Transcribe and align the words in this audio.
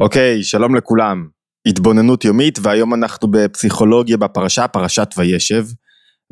אוקיי, 0.00 0.42
שלום 0.42 0.74
לכולם. 0.74 1.26
התבוננות 1.66 2.24
יומית, 2.24 2.58
והיום 2.62 2.94
אנחנו 2.94 3.28
בפסיכולוגיה 3.30 4.16
בפרשה, 4.16 4.68
פרשת 4.68 5.08
וישב, 5.16 5.64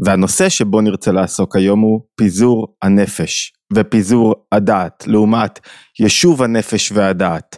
והנושא 0.04 0.48
שבו 0.48 0.80
נרצה 0.80 1.12
לעסוק 1.12 1.56
היום 1.56 1.80
הוא 1.80 2.00
פיזור 2.16 2.76
הנפש 2.82 3.52
ופיזור 3.72 4.34
הדעת, 4.52 5.04
לעומת 5.06 5.58
יישוב 6.00 6.42
הנפש 6.42 6.92
והדעת. 6.92 7.56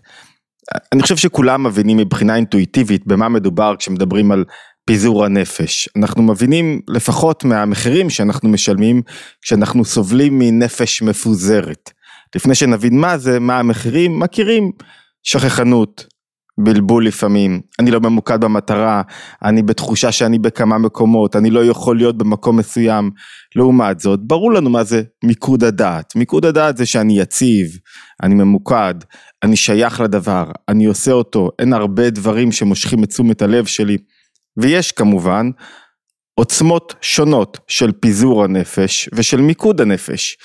אני 0.92 1.02
חושב 1.02 1.16
שכולם 1.16 1.66
מבינים 1.66 1.96
מבחינה 1.96 2.36
אינטואיטיבית 2.36 3.06
במה 3.06 3.28
מדובר 3.28 3.74
כשמדברים 3.78 4.32
על 4.32 4.44
פיזור 4.84 5.24
הנפש. 5.24 5.88
אנחנו 5.96 6.22
מבינים 6.22 6.80
לפחות 6.88 7.44
מהמחירים 7.44 8.10
שאנחנו 8.10 8.48
משלמים 8.48 9.02
כשאנחנו 9.42 9.84
סובלים 9.84 10.38
מנפש 10.38 11.02
מפוזרת. 11.02 11.90
לפני 12.36 12.54
שנבין 12.54 12.98
מה 12.98 13.18
זה, 13.18 13.38
מה 13.38 13.58
המחירים, 13.58 14.18
מכירים 14.20 14.72
שכחנות, 15.22 16.06
בלבול 16.64 17.06
לפעמים, 17.06 17.60
אני 17.78 17.90
לא 17.90 18.00
ממוקד 18.00 18.40
במטרה, 18.40 19.02
אני 19.44 19.62
בתחושה 19.62 20.12
שאני 20.12 20.38
בכמה 20.38 20.78
מקומות, 20.78 21.36
אני 21.36 21.50
לא 21.50 21.64
יכול 21.64 21.96
להיות 21.96 22.18
במקום 22.18 22.56
מסוים. 22.56 23.10
לעומת 23.56 24.00
זאת, 24.00 24.20
ברור 24.22 24.52
לנו 24.52 24.70
מה 24.70 24.84
זה 24.84 25.02
מיקוד 25.24 25.64
הדעת. 25.64 26.16
מיקוד 26.16 26.44
הדעת 26.44 26.76
זה 26.76 26.86
שאני 26.86 27.18
יציב, 27.18 27.66
אני 28.22 28.34
ממוקד, 28.34 28.94
אני 29.42 29.56
שייך 29.56 30.00
לדבר, 30.00 30.44
אני 30.68 30.84
עושה 30.84 31.12
אותו, 31.12 31.50
אין 31.58 31.72
הרבה 31.72 32.10
דברים 32.10 32.52
שמושכים 32.52 33.04
את 33.04 33.08
תשומת 33.08 33.42
הלב 33.42 33.64
שלי. 33.64 33.96
ויש 34.56 34.92
כמובן 34.92 35.50
עוצמות 36.34 36.94
שונות 37.00 37.58
של 37.68 37.92
פיזור 37.92 38.44
הנפש 38.44 39.08
ושל 39.14 39.40
מיקוד 39.40 39.80
הנפש. 39.80 40.36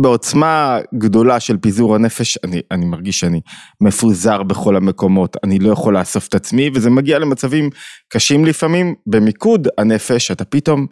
בעוצמה 0.00 0.78
גדולה 0.98 1.40
של 1.40 1.56
פיזור 1.56 1.94
הנפש, 1.94 2.38
אני, 2.44 2.60
אני 2.70 2.84
מרגיש 2.84 3.20
שאני 3.20 3.40
מפוזר 3.80 4.42
בכל 4.42 4.76
המקומות, 4.76 5.36
אני 5.44 5.58
לא 5.58 5.72
יכול 5.72 5.98
לאסוף 5.98 6.28
את 6.28 6.34
עצמי, 6.34 6.70
וזה 6.74 6.90
מגיע 6.90 7.18
למצבים 7.18 7.70
קשים 8.08 8.44
לפעמים, 8.44 8.94
במיקוד 9.06 9.68
הנפש, 9.78 10.30
אתה 10.30 10.44
פתאום, 10.44 10.86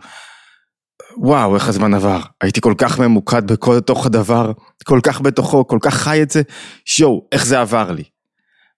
וואו, 1.17 1.55
איך 1.55 1.69
הזמן 1.69 1.95
עבר, 1.95 2.21
הייתי 2.41 2.61
כל 2.61 2.75
כך 2.79 2.99
ממוקד 2.99 3.53
בכל 3.53 3.81
תוך 3.81 4.07
הדבר, 4.07 4.53
כל 4.85 5.01
כך 5.03 5.21
בתוכו, 5.21 5.67
כל 5.67 5.79
כך 5.83 5.95
חי 5.95 6.23
את 6.23 6.31
זה, 6.31 6.43
שואו, 6.85 7.27
איך 7.33 7.47
זה 7.47 7.61
עבר 7.61 7.91
לי. 7.91 8.05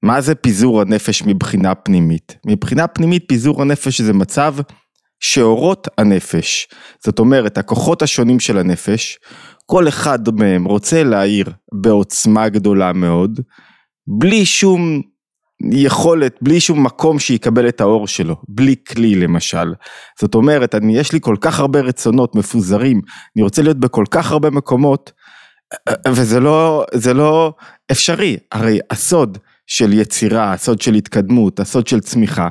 מה 0.03 0.21
זה 0.21 0.35
פיזור 0.35 0.81
הנפש 0.81 1.23
מבחינה 1.23 1.75
פנימית? 1.75 2.37
מבחינה 2.47 2.87
פנימית 2.87 3.25
פיזור 3.29 3.63
הנפש 3.63 4.01
זה 4.01 4.13
מצב 4.13 4.55
שאורות 5.21 5.89
הנפש, 5.99 6.69
זאת 7.05 7.19
אומרת 7.19 7.59
הכוחות 7.59 8.03
השונים 8.03 8.41
של 8.41 8.59
הנפש, 8.59 9.19
כל 9.71 9.89
אחד 9.89 10.19
מהם 10.35 10.65
רוצה 10.65 11.05
להעיר 11.05 11.51
בעוצמה 11.75 12.49
גדולה 12.49 12.93
מאוד, 12.93 13.41
בלי 14.07 14.47
שום 14.47 15.01
יכולת, 15.73 16.39
בלי 16.43 16.61
שום 16.61 16.85
מקום 16.85 17.19
שיקבל 17.19 17.69
את 17.69 17.81
האור 17.81 18.07
שלו, 18.07 18.37
בלי 18.49 18.75
כלי 18.89 19.15
למשל. 19.15 19.75
זאת 20.21 20.35
אומרת, 20.35 20.75
אני, 20.75 20.99
יש 20.99 21.13
לי 21.13 21.19
כל 21.23 21.37
כך 21.41 21.61
הרבה 21.61 21.81
רצונות 21.81 22.35
מפוזרים, 22.35 23.01
אני 23.37 23.43
רוצה 23.43 23.63
להיות 23.63 23.77
בכל 23.77 24.05
כך 24.11 24.33
הרבה 24.33 24.51
מקומות, 24.51 25.13
וזה 26.09 26.41
לא, 26.41 26.85
זה 26.95 27.15
לא 27.15 27.55
אפשרי. 27.93 28.37
הרי 28.53 28.79
הסוד 28.91 29.39
של 29.67 29.93
יצירה, 29.93 30.53
הסוד 30.53 30.81
של 30.81 30.95
התקדמות, 30.95 31.61
הסוד 31.61 31.87
של 31.87 32.01
צמיחה, 32.01 32.49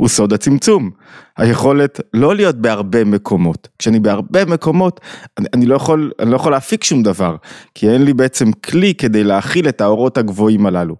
הוא 0.00 0.08
סוד 0.08 0.32
הצמצום. 0.32 0.90
היכולת 1.36 2.00
לא 2.14 2.36
להיות 2.36 2.56
בהרבה 2.56 3.04
מקומות. 3.04 3.68
כשאני 3.78 4.00
בהרבה 4.00 4.44
מקומות, 4.44 5.00
אני, 5.38 5.46
אני, 5.54 5.66
לא 5.66 5.74
יכול, 5.74 6.12
אני 6.18 6.30
לא 6.30 6.36
יכול 6.36 6.52
להפיק 6.52 6.84
שום 6.84 7.02
דבר, 7.02 7.36
כי 7.74 7.90
אין 7.90 8.02
לי 8.02 8.14
בעצם 8.14 8.52
כלי 8.52 8.94
כדי 8.94 9.24
להכיל 9.24 9.68
את 9.68 9.80
האורות 9.80 10.18
הגבוהים 10.18 10.66
הללו. 10.66 10.96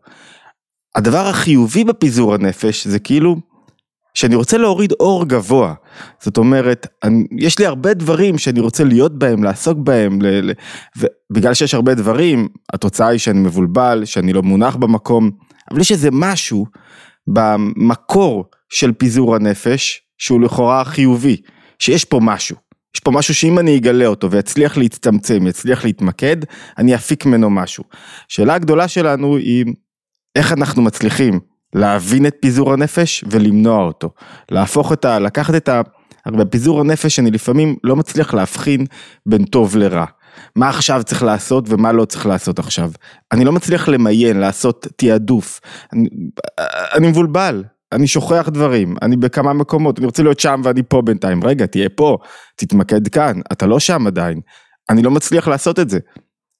הדבר 0.94 1.26
החיובי 1.26 1.84
בפיזור 1.84 2.34
הנפש 2.34 2.86
זה 2.86 2.98
כאילו 2.98 3.36
שאני 4.14 4.34
רוצה 4.34 4.58
להוריד 4.58 4.92
אור 5.00 5.26
גבוה. 5.26 5.74
זאת 6.22 6.36
אומרת, 6.36 6.86
אני, 7.02 7.24
יש 7.38 7.58
לי 7.58 7.66
הרבה 7.66 7.94
דברים 7.94 8.38
שאני 8.38 8.60
רוצה 8.60 8.84
להיות 8.84 9.18
בהם, 9.18 9.44
לעסוק 9.44 9.78
בהם, 9.78 10.22
ל, 10.22 10.50
ל, 10.50 10.52
ובגלל 10.96 11.54
שיש 11.54 11.74
הרבה 11.74 11.94
דברים, 11.94 12.48
התוצאה 12.72 13.08
היא 13.08 13.18
שאני 13.18 13.40
מבולבל, 13.40 14.04
שאני 14.04 14.32
לא 14.32 14.42
מונח 14.42 14.76
במקום, 14.76 15.30
אבל 15.70 15.80
יש 15.80 15.92
איזה 15.92 16.08
משהו 16.12 16.66
במקור 17.26 18.44
של 18.70 18.92
פיזור 18.92 19.36
הנפש, 19.36 20.02
שהוא 20.18 20.40
לכאורה 20.40 20.84
חיובי, 20.84 21.36
שיש 21.78 22.04
פה 22.04 22.20
משהו. 22.22 22.56
יש 22.94 23.00
פה 23.00 23.10
משהו 23.10 23.34
שאם 23.34 23.58
אני 23.58 23.78
אגלה 23.78 24.06
אותו 24.06 24.30
ויצליח 24.30 24.76
להצטמצם, 24.76 25.46
יצליח 25.46 25.84
להתמקד, 25.84 26.36
אני 26.78 26.94
אפיק 26.94 27.26
ממנו 27.26 27.50
משהו. 27.50 27.84
שאלה 28.28 28.54
הגדולה 28.54 28.88
שלנו 28.88 29.36
היא 29.36 29.64
איך 30.36 30.52
אנחנו 30.52 30.82
מצליחים 30.82 31.40
להבין 31.74 32.26
את 32.26 32.36
פיזור 32.40 32.72
הנפש 32.72 33.24
ולמנוע 33.30 33.84
אותו. 33.84 34.10
להפוך 34.50 34.92
את 34.92 35.04
ה... 35.04 35.18
לקחת 35.18 35.54
את 35.54 35.68
ה... 35.68 35.80
הרי 36.26 36.36
בפיזור 36.36 36.80
הנפש 36.80 37.18
אני 37.18 37.30
לפעמים 37.30 37.76
לא 37.84 37.96
מצליח 37.96 38.34
להבחין 38.34 38.86
בין 39.26 39.44
טוב 39.44 39.76
לרע. 39.76 40.04
מה 40.56 40.68
עכשיו 40.68 41.02
צריך 41.04 41.22
לעשות 41.22 41.64
ומה 41.68 41.92
לא 41.92 42.04
צריך 42.04 42.26
לעשות 42.26 42.58
עכשיו. 42.58 42.90
אני 43.32 43.44
לא 43.44 43.52
מצליח 43.52 43.88
למיין, 43.88 44.40
לעשות 44.40 44.86
תעדוף. 44.96 45.60
אני, 45.92 46.08
אני 46.94 47.08
מבולבל, 47.08 47.64
אני 47.92 48.06
שוכח 48.06 48.48
דברים, 48.52 48.94
אני 49.02 49.16
בכמה 49.16 49.52
מקומות, 49.52 49.98
אני 49.98 50.06
רוצה 50.06 50.22
להיות 50.22 50.40
שם 50.40 50.60
ואני 50.64 50.82
פה 50.88 51.02
בינתיים, 51.02 51.44
רגע 51.44 51.66
תהיה 51.66 51.88
פה, 51.88 52.18
תתמקד 52.56 53.08
כאן, 53.08 53.40
אתה 53.52 53.66
לא 53.66 53.80
שם 53.80 54.06
עדיין, 54.06 54.40
אני 54.90 55.02
לא 55.02 55.10
מצליח 55.10 55.48
לעשות 55.48 55.78
את 55.78 55.90
זה. 55.90 55.98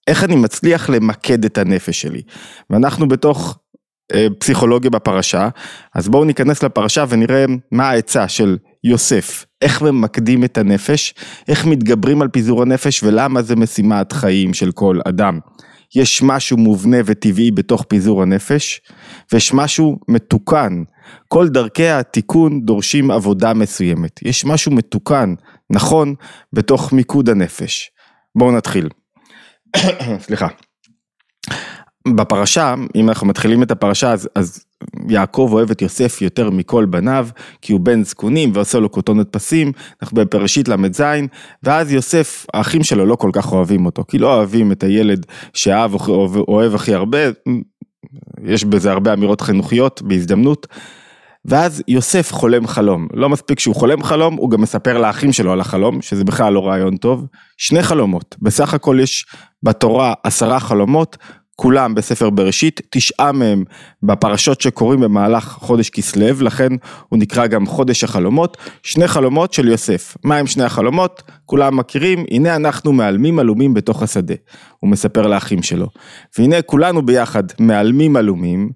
איך 0.06 0.24
אני 0.24 0.36
מצליח 0.36 0.90
למקד 0.90 1.44
את 1.44 1.58
הנפש 1.58 2.00
שלי? 2.00 2.22
ואנחנו 2.70 3.08
בתוך 3.08 3.58
אה, 4.14 4.26
פסיכולוגיה 4.38 4.90
בפרשה, 4.90 5.48
אז 5.94 6.08
בואו 6.08 6.24
ניכנס 6.24 6.62
לפרשה 6.62 7.04
ונראה 7.08 7.44
מה 7.72 7.88
העצה 7.88 8.28
של 8.28 8.58
יוסף, 8.84 9.44
איך 9.62 9.82
ממקדים 9.82 10.44
את 10.44 10.58
הנפש, 10.58 11.14
איך 11.48 11.66
מתגברים 11.66 12.22
על 12.22 12.28
פיזור 12.28 12.62
הנפש 12.62 13.02
ולמה 13.02 13.42
זה 13.42 13.56
משימת 13.56 14.12
חיים 14.12 14.54
של 14.54 14.72
כל 14.72 14.98
אדם. 15.08 15.38
יש 15.94 16.22
משהו 16.22 16.56
מובנה 16.56 16.96
וטבעי 17.04 17.50
בתוך 17.50 17.84
פיזור 17.88 18.22
הנפש, 18.22 18.80
ויש 19.32 19.54
משהו 19.54 19.98
מתוקן. 20.08 20.82
כל 21.28 21.48
דרכי 21.48 21.88
התיקון 21.88 22.60
דורשים 22.60 23.10
עבודה 23.10 23.54
מסוימת. 23.54 24.22
יש 24.22 24.44
משהו 24.44 24.72
מתוקן, 24.72 25.34
נכון, 25.70 26.14
בתוך 26.52 26.92
מיקוד 26.92 27.28
הנפש. 27.28 27.90
בואו 28.38 28.52
נתחיל. 28.52 28.88
סליחה. 30.26 30.48
בפרשה, 32.16 32.74
אם 32.94 33.08
אנחנו 33.08 33.26
מתחילים 33.26 33.62
את 33.62 33.70
הפרשה, 33.70 34.12
אז, 34.12 34.28
אז 34.34 34.64
יעקב 35.08 35.48
אוהב 35.52 35.70
את 35.70 35.82
יוסף 35.82 36.22
יותר 36.22 36.50
מכל 36.50 36.84
בניו, 36.84 37.28
כי 37.62 37.72
הוא 37.72 37.80
בן 37.80 38.04
זקונים 38.04 38.50
ועושה 38.54 38.78
לו 38.78 38.90
כותונת 38.90 39.28
פסים, 39.30 39.72
אנחנו 40.02 40.16
בפרשית 40.16 40.68
ל"ז, 40.68 41.02
ואז 41.62 41.92
יוסף, 41.92 42.46
האחים 42.54 42.82
שלו 42.82 43.06
לא 43.06 43.16
כל 43.16 43.30
כך 43.32 43.52
אוהבים 43.52 43.86
אותו, 43.86 44.04
כי 44.08 44.18
לא 44.18 44.34
אוהבים 44.34 44.72
את 44.72 44.82
הילד 44.82 45.26
שאהב 45.54 45.94
אוהב, 45.94 46.36
אוהב 46.36 46.74
הכי 46.74 46.94
הרבה, 46.94 47.18
יש 48.44 48.64
בזה 48.64 48.92
הרבה 48.92 49.12
אמירות 49.12 49.40
חינוכיות 49.40 50.02
בהזדמנות. 50.02 50.66
ואז 51.44 51.82
יוסף 51.88 52.32
חולם 52.32 52.66
חלום, 52.66 53.08
לא 53.14 53.28
מספיק 53.28 53.58
שהוא 53.58 53.74
חולם 53.74 54.02
חלום, 54.02 54.34
הוא 54.34 54.50
גם 54.50 54.60
מספר 54.60 54.98
לאחים 54.98 55.32
שלו 55.32 55.52
על 55.52 55.60
החלום, 55.60 56.02
שזה 56.02 56.24
בכלל 56.24 56.52
לא 56.52 56.66
רעיון 56.66 56.96
טוב. 56.96 57.26
שני 57.56 57.82
חלומות, 57.82 58.36
בסך 58.42 58.74
הכל 58.74 58.98
יש 59.02 59.26
בתורה 59.62 60.14
עשרה 60.24 60.60
חלומות, 60.60 61.16
כולם 61.60 61.94
בספר 61.94 62.30
בראשית, 62.30 62.80
תשעה 62.90 63.32
מהם 63.32 63.64
בפרשות 64.02 64.60
שקורים 64.60 65.00
במהלך 65.00 65.44
חודש 65.44 65.90
כסלו, 65.90 66.42
לכן 66.42 66.68
הוא 67.08 67.18
נקרא 67.18 67.46
גם 67.46 67.66
חודש 67.66 68.04
החלומות, 68.04 68.56
שני 68.82 69.08
חלומות 69.08 69.52
של 69.52 69.68
יוסף. 69.68 70.16
מה 70.24 70.36
הם 70.36 70.46
שני 70.46 70.64
החלומות? 70.64 71.22
כולם 71.46 71.76
מכירים, 71.76 72.24
הנה 72.30 72.56
אנחנו 72.56 72.92
מעלמים 72.92 73.38
עלומים 73.38 73.74
בתוך 73.74 74.02
השדה, 74.02 74.34
הוא 74.78 74.90
מספר 74.90 75.26
לאחים 75.26 75.62
שלו. 75.62 75.86
והנה 76.38 76.62
כולנו 76.62 77.06
ביחד 77.06 77.42
מעלמים 77.58 78.16
עלומים, 78.16 78.70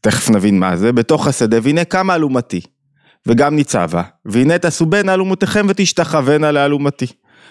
תכף 0.00 0.30
נבין 0.30 0.58
מה 0.58 0.76
זה, 0.76 0.92
בתוך 0.92 1.26
השדה, 1.26 1.58
והנה 1.62 1.84
קמה 1.84 2.14
אלומתי, 2.14 2.60
וגם 3.26 3.56
ניצבה, 3.56 4.02
והנה 4.24 4.54
בין 4.88 5.08
אלומותיכם 5.08 5.66
ותשתחוונה 5.68 6.52
לאלומתי. 6.52 7.06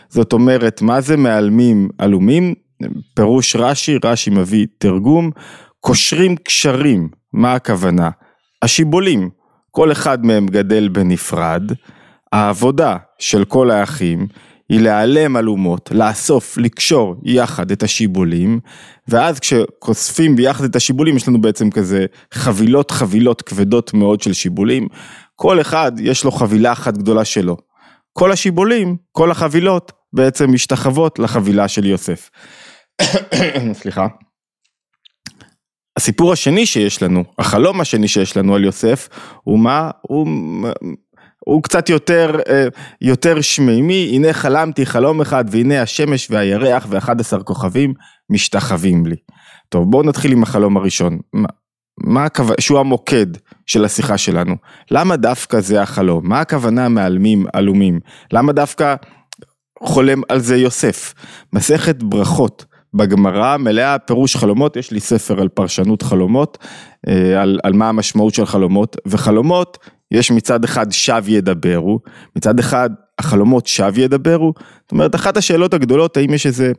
זאת 0.10 0.34
אומרת, 0.34 0.82
מה 0.82 1.02
זה 1.02 1.18
מעלמים 1.18 1.90
עלומים? 1.98 2.67
פירוש 3.16 3.56
רש"י, 3.56 3.98
רש"י 4.06 4.30
מביא 4.30 4.68
תרגום, 4.78 5.32
קושרים 5.80 6.36
קשרים, 6.36 7.10
מה 7.34 7.54
הכוונה? 7.54 8.10
השיבולים, 8.62 9.30
כל 9.72 9.92
אחד 9.92 10.26
מהם 10.26 10.48
גדל 10.48 10.88
בנפרד, 10.88 11.72
העבודה 12.32 12.98
של 13.20 13.46
כל 13.46 13.72
האחים 13.72 14.28
היא 14.70 14.80
להיעלם 14.80 15.38
אלומות, 15.38 15.90
לאסוף, 15.94 16.58
לקשור 16.58 17.16
יחד 17.24 17.72
את 17.72 17.84
השיבולים, 17.84 18.60
ואז 19.08 19.40
כשכוספים 19.40 20.36
ביחד 20.36 20.64
את 20.64 20.76
השיבולים 20.76 21.18
יש 21.18 21.28
לנו 21.28 21.42
בעצם 21.42 21.70
כזה 21.70 22.06
חבילות 22.34 22.92
חבילות 22.92 23.42
כבדות 23.42 23.94
מאוד 23.94 24.22
של 24.22 24.34
שיבולים, 24.34 24.88
כל 25.36 25.62
אחד 25.62 25.92
יש 26.00 26.24
לו 26.24 26.32
חבילה 26.32 26.72
אחת 26.72 26.98
גדולה 26.98 27.26
שלו. 27.26 27.58
כל 28.14 28.32
השיבולים, 28.32 28.96
כל 29.12 29.32
החבילות, 29.32 29.92
בעצם 30.14 30.54
משתחוות 30.54 31.20
לחבילה 31.20 31.68
של 31.68 31.86
יוסף. 31.86 32.30
סליחה. 33.82 34.08
הסיפור 35.98 36.34
השני 36.34 36.66
שיש 36.66 37.04
לנו, 37.04 37.24
החלום 37.40 37.82
השני 37.82 38.08
שיש 38.08 38.38
לנו 38.38 38.56
על 38.56 38.64
יוסף, 38.64 39.10
הוא 39.44 39.60
מה? 39.60 39.92
הוא, 40.02 40.28
הוא 41.46 41.64
קצת 41.64 41.90
יותר, 41.90 42.40
אה, 42.50 42.68
יותר 43.02 43.42
שמימי, 43.42 44.12
הנה 44.14 44.34
חלמתי 44.34 44.86
חלום 44.86 45.22
אחד 45.22 45.46
והנה 45.52 45.82
השמש 45.82 46.32
והירח 46.32 46.86
ואחד 46.90 47.20
עשר 47.20 47.44
כוכבים 47.44 47.94
משתחווים 48.30 49.06
לי. 49.06 49.16
טוב 49.70 49.92
בואו 49.92 50.04
נתחיל 50.04 50.32
עם 50.32 50.44
החלום 50.44 50.78
הראשון, 50.78 51.20
מה, 51.34 51.48
מה 51.98 52.26
הכוונה, 52.26 52.56
שהוא 52.60 52.80
המוקד 52.80 53.28
של 53.66 53.86
השיחה 53.86 54.18
שלנו, 54.18 54.56
למה 54.92 55.16
דווקא 55.16 55.60
זה 55.60 55.82
החלום, 55.82 56.30
מה 56.30 56.42
הכוונה 56.42 56.90
מעלמים 56.90 57.46
עלומים, 57.54 58.00
למה 58.32 58.54
דווקא 58.54 58.96
חולם 59.84 60.22
על 60.30 60.40
זה 60.40 60.58
יוסף, 60.58 61.14
מסכת 61.54 62.04
ברכות. 62.04 62.66
בגמרא 62.94 63.58
מלאה 63.58 64.00
פירוש 64.00 64.36
חלומות, 64.36 64.76
יש 64.76 64.92
לי 64.92 65.00
ספר 65.00 65.42
על 65.42 65.48
פרשנות 65.48 66.02
חלומות, 66.02 66.58
אה, 67.08 67.42
על, 67.42 67.60
על 67.64 67.74
מה 67.74 67.90
המשמעות 67.90 68.34
של 68.34 68.46
חלומות, 68.46 68.98
וחלומות, 69.06 69.78
יש 70.12 70.32
מצד 70.32 70.64
אחד 70.64 70.92
שב 70.92 71.24
ידברו, 71.28 72.00
מצד 72.36 72.60
אחד 72.60 72.90
החלומות 73.20 73.68
שב 73.68 73.94
ידברו, 73.98 74.54
זאת 74.82 74.92
אומרת 74.92 75.16
אחת 75.16 75.38
השאלות 75.38 75.74
הגדולות 75.74 76.18
האם 76.18 76.34
יש 76.34 76.46
איזה 76.46 76.72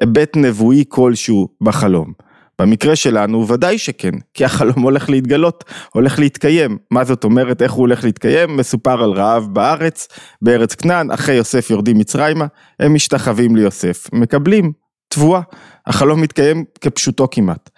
היבט 0.00 0.36
נבואי 0.36 0.84
כלשהו 0.88 1.48
בחלום. 1.60 2.12
במקרה 2.60 2.96
שלנו 2.96 3.48
ודאי 3.48 3.78
שכן, 3.78 4.10
כי 4.34 4.44
החלום 4.44 4.82
הולך 4.82 5.10
להתגלות, 5.10 5.64
הולך 5.94 6.18
להתקיים. 6.18 6.78
מה 6.90 7.04
זאת 7.04 7.24
אומרת, 7.24 7.62
איך 7.62 7.72
הוא 7.72 7.80
הולך 7.80 8.04
להתקיים? 8.04 8.56
מסופר 8.56 9.02
על 9.02 9.12
רעב 9.12 9.46
בארץ, 9.52 10.08
בארץ 10.42 10.74
כנען, 10.74 11.10
אחרי 11.10 11.34
יוסף 11.34 11.70
יורדים 11.70 11.98
מצרימה, 11.98 12.46
הם 12.80 12.94
משתחווים 12.94 13.56
ליוסף, 13.56 14.06
מקבלים 14.12 14.72
תבואה, 15.14 15.40
החלום 15.86 16.20
מתקיים 16.20 16.64
כפשוטו 16.80 17.28
כמעט. 17.30 17.70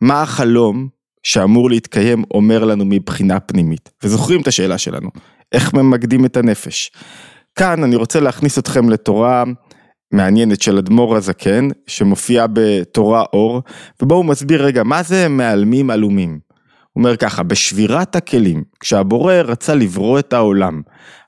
מה 0.00 0.22
החלום 0.22 0.88
שאמור 1.22 1.70
להתקיים 1.70 2.24
אומר 2.30 2.64
לנו 2.64 2.84
מבחינה 2.84 3.40
פנימית? 3.40 3.90
וזוכרים 4.02 4.40
את 4.40 4.46
השאלה 4.46 4.78
שלנו, 4.78 5.10
איך 5.52 5.74
ממקדים 5.74 6.24
את 6.24 6.36
הנפש? 6.36 6.90
כאן 7.54 7.84
אני 7.84 7.96
רוצה 7.96 8.20
להכניס 8.20 8.58
אתכם 8.58 8.90
לתורה 8.90 9.44
מעניינת 10.12 10.62
של 10.62 10.78
אדמו"ר 10.78 11.16
הזקן, 11.16 11.68
שמופיעה 11.86 12.46
בתורה 12.52 13.24
אור, 13.32 13.62
ובו 14.02 14.14
הוא 14.14 14.24
מסביר 14.24 14.64
רגע, 14.64 14.82
מה 14.82 15.02
זה 15.02 15.28
מעלמים 15.28 15.90
עלומים? 15.90 16.38
הוא 16.92 17.02
אומר 17.02 17.16
ככה, 17.16 17.42
בשבירת 17.42 18.16
הכלים, 18.16 18.64
כשהבורא 18.80 19.34
רצה 19.34 19.74
לברוא 19.74 20.18
את 20.18 20.32
העולם, 20.32 20.82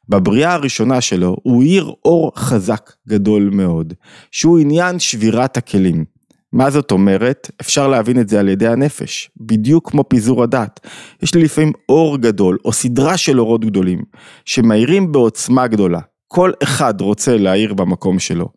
בבריאה 0.09 0.53
הראשונה 0.53 1.01
שלו 1.01 1.37
הוא 1.43 1.63
האיר 1.63 1.93
אור 2.05 2.33
חזק 2.37 2.93
גדול 3.09 3.51
מאוד, 3.53 3.95
שהוא 4.31 4.59
עניין 4.59 4.99
שבירת 4.99 5.57
הכלים. 5.57 6.05
מה 6.53 6.71
זאת 6.71 6.91
אומרת? 6.91 7.51
אפשר 7.61 7.89
להבין 7.89 8.21
את 8.21 8.29
זה 8.29 8.41
על 8.41 8.49
ידי 8.49 8.69
הנפש, 8.69 9.31
בדיוק 9.37 9.91
כמו 9.91 10.05
פיזור 10.09 10.43
הדת. 10.43 10.81
יש 11.23 11.35
לי 11.35 11.43
לפעמים 11.43 11.73
אור 11.89 12.19
גדול, 12.19 12.59
או 12.65 12.73
סדרה 12.73 13.17
של 13.17 13.41
אורות 13.41 13.65
גדולים, 13.65 14.03
שמאירים 14.45 15.13
בעוצמה 15.13 15.67
גדולה. 15.67 16.01
כל 16.29 16.53
אחד 16.63 17.01
רוצה 17.01 17.37
להאיר 17.37 17.75
במקום 17.75 18.19
שלו. 18.19 18.49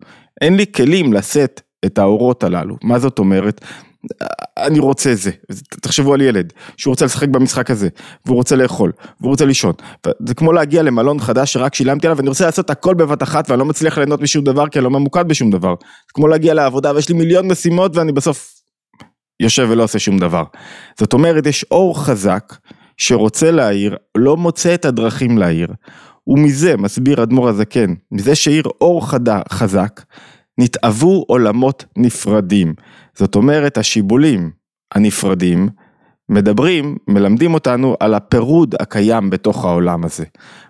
אין 0.42 0.56
לי 0.56 0.65
כלים 0.75 1.13
לשאת 1.13 1.62
את 1.86 1.98
האורות 1.98 2.44
הללו. 2.44 2.75
מה 2.83 3.00
זאת 3.00 3.19
אומרת? 3.19 3.62
אני 4.57 4.80
רוצה 4.80 5.15
זה, 5.15 5.31
תחשבו 5.81 6.13
על 6.13 6.21
ילד 6.21 6.53
שהוא 6.77 6.92
רוצה 6.92 7.06
לשחק 7.06 7.27
במשחק 7.27 7.71
הזה, 7.71 7.88
והוא 8.25 8.36
רוצה 8.36 8.56
לאכול, 8.56 8.92
והוא 9.19 9.31
רוצה 9.31 9.45
לישון, 9.45 9.74
זה 10.27 10.33
כמו 10.33 10.53
להגיע 10.53 10.83
למלון 10.83 11.19
חדש 11.19 11.53
שרק 11.53 11.75
שילמתי 11.75 12.07
עליו 12.07 12.18
ואני 12.18 12.30
רוצה 12.30 12.45
לעשות 12.45 12.69
הכל 12.69 12.94
בבת 12.94 13.24
אחת 13.24 13.50
ואני 13.50 13.59
לא 13.59 13.65
מצליח 13.65 13.98
ליהנות 13.98 14.21
משום 14.21 14.44
דבר 14.44 14.68
כי 14.68 14.80
אני 14.80 14.83
לא 14.83 14.89
ממוקד 14.89 15.27
בשום 15.27 15.51
דבר, 15.51 15.75
זה 15.81 16.13
כמו 16.13 16.27
להגיע 16.27 16.53
לעבודה 16.53 16.92
ויש 16.95 17.09
לי 17.09 17.15
מיליון 17.15 17.48
משימות 17.51 17.95
ואני 17.95 18.12
בסוף 18.12 18.62
יושב 19.39 19.68
ולא 19.69 19.83
עושה 19.83 20.00
שום 20.00 20.19
דבר. 20.19 20.44
זאת 21.00 21.13
אומרת 21.13 21.45
יש 21.45 21.65
אור 21.71 22.06
חזק 22.06 22.53
שרוצה 22.98 23.51
להעיר, 23.51 23.98
לא 24.18 24.38
מוצא 24.38 24.74
את 24.74 24.86
הדרכים 24.86 25.38
להעיר, 25.38 25.68
ומזה, 26.27 26.77
מסביר 26.77 27.24
אדמו"ר 27.24 27.50
הזקן, 27.50 27.94
מזה 28.12 28.36
שהעיר 28.36 28.63
אור 28.81 29.09
חדה, 29.09 29.42
חזק, 29.51 30.01
נתאבו 30.57 31.25
עולמות 31.27 31.86
נפרדים. 31.98 32.74
זאת 33.18 33.36
אומרת, 33.36 33.78
השיבולים 33.78 34.52
הנפרדים 34.96 35.69
מדברים, 36.30 36.98
מלמדים 37.08 37.54
אותנו 37.54 37.96
על 38.00 38.13
הפירוד 38.13 38.75
הקיים 38.80 39.30
בתוך 39.30 39.66
העולם 39.66 40.06
הזה. 40.06 40.25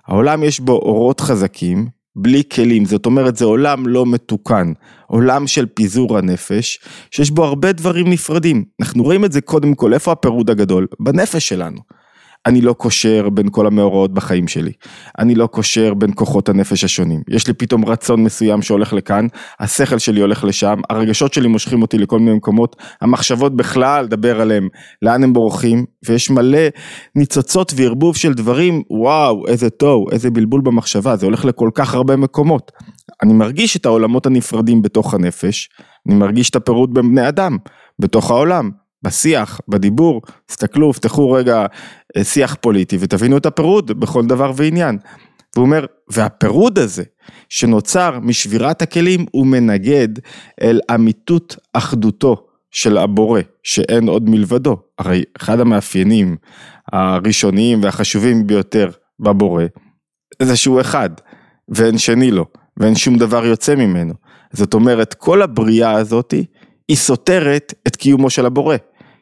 העולם 0.07 0.43
יש 0.43 0.59
בו 0.59 0.71
אורות 0.71 1.19
חזקים, 1.19 1.87
בלי 2.15 2.43
כלים, 2.53 2.85
זאת 2.85 3.05
אומרת 3.05 3.37
זה 3.37 3.45
עולם 3.45 3.87
לא 3.87 4.05
מתוקן, 4.05 4.73
עולם 5.07 5.47
של 5.47 5.65
פיזור 5.65 6.17
הנפש, 6.17 6.79
שיש 7.11 7.31
בו 7.31 7.45
הרבה 7.45 7.71
דברים 7.71 8.09
נפרדים. 8.09 8.63
אנחנו 8.81 9.03
רואים 9.03 9.25
את 9.25 9.31
זה 9.31 9.41
קודם 9.41 9.73
כל, 9.73 9.93
איפה 9.93 10.11
הפירוד 10.11 10.49
הגדול? 10.49 10.87
בנפש 10.99 11.47
שלנו. 11.47 12.00
אני 12.45 12.61
לא 12.61 12.73
קושר 12.73 13.29
בין 13.29 13.47
כל 13.51 13.67
המאורעות 13.67 14.13
בחיים 14.13 14.47
שלי, 14.47 14.71
אני 15.19 15.35
לא 15.35 15.47
קושר 15.47 15.93
בין 15.93 16.11
כוחות 16.15 16.49
הנפש 16.49 16.83
השונים, 16.83 17.21
יש 17.29 17.47
לי 17.47 17.53
פתאום 17.53 17.85
רצון 17.85 18.23
מסוים 18.23 18.61
שהולך 18.61 18.93
לכאן, 18.93 19.27
השכל 19.59 19.97
שלי 19.97 20.21
הולך 20.21 20.43
לשם, 20.43 20.81
הרגשות 20.89 21.33
שלי 21.33 21.47
מושכים 21.47 21.81
אותי 21.81 21.97
לכל 21.97 22.19
מיני 22.19 22.37
מקומות, 22.37 22.75
המחשבות 23.01 23.55
בכלל, 23.55 24.07
דבר 24.07 24.41
עליהם, 24.41 24.67
לאן 25.01 25.23
הם 25.23 25.33
בורחים, 25.33 25.85
ויש 26.05 26.29
מלא 26.29 26.67
ניצוצות 27.15 27.73
וערבוב 27.75 28.15
של 28.15 28.33
דברים, 28.33 28.83
וואו, 28.89 29.47
איזה 29.47 29.69
טוב, 29.69 30.09
איזה 30.11 30.31
בלבול 30.31 30.61
במחשבה, 30.61 31.15
זה 31.15 31.25
הולך 31.25 31.45
לכל 31.45 31.69
כך 31.73 31.93
הרבה 31.93 32.15
מקומות. 32.15 32.71
אני 33.23 33.33
מרגיש 33.33 33.77
את 33.77 33.85
העולמות 33.85 34.25
הנפרדים 34.25 34.81
בתוך 34.81 35.13
הנפש, 35.13 35.69
אני 36.07 36.15
מרגיש 36.15 36.49
את 36.49 36.55
הפירוד 36.55 36.93
בין 36.93 37.11
בני 37.11 37.27
אדם, 37.27 37.57
בתוך 37.99 38.31
העולם. 38.31 38.80
בשיח, 39.03 39.61
בדיבור, 39.67 40.21
תסתכלו, 40.45 40.93
פתחו 40.93 41.31
רגע 41.31 41.65
אה, 42.17 42.23
שיח 42.23 42.55
פוליטי 42.61 42.97
ותבינו 42.99 43.37
את 43.37 43.45
הפירוד 43.45 43.99
בכל 43.99 44.25
דבר 44.25 44.51
ועניין. 44.55 44.97
והוא 45.55 45.65
אומר, 45.65 45.85
והפירוד 46.09 46.79
הזה 46.79 47.03
שנוצר 47.49 48.19
משבירת 48.21 48.81
הכלים 48.81 49.25
הוא 49.31 49.47
מנגד 49.47 50.07
אל 50.61 50.79
אמיתות 50.95 51.55
אחדותו 51.73 52.47
של 52.71 52.97
הבורא, 52.97 53.41
שאין 53.63 54.07
עוד 54.07 54.29
מלבדו. 54.29 54.77
הרי 54.99 55.23
אחד 55.37 55.59
המאפיינים 55.59 56.35
הראשוניים 56.93 57.83
והחשובים 57.83 58.47
ביותר 58.47 58.89
בבורא, 59.19 59.63
זה 60.41 60.55
שהוא 60.55 60.81
אחד, 60.81 61.09
ואין 61.69 61.97
שני 61.97 62.31
לו, 62.31 62.45
ואין 62.77 62.95
שום 62.95 63.17
דבר 63.17 63.45
יוצא 63.45 63.75
ממנו. 63.75 64.13
זאת 64.53 64.73
אומרת, 64.73 65.13
כל 65.13 65.41
הבריאה 65.41 65.91
הזאתי, 65.91 66.45
היא 66.87 66.97
סותרת 66.97 67.73
את 67.87 67.95
קיומו 67.95 68.29
של 68.29 68.45
הבורא. 68.45 68.75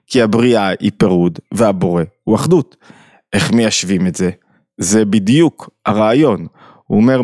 כי 0.10 0.22
הבריאה 0.22 0.70
היא 0.80 0.92
פירוד 0.98 1.40
והבורא 1.54 2.04
הוא 2.24 2.36
אחדות. 2.36 2.76
איך 3.34 3.52
מיישבים 3.52 4.08
את 4.08 4.16
זה? 4.16 4.30
זה 4.78 5.06
בדיוק 5.06 5.70
הרעיון. 5.86 6.48
הוא 6.88 6.98
אומר, 6.98 7.22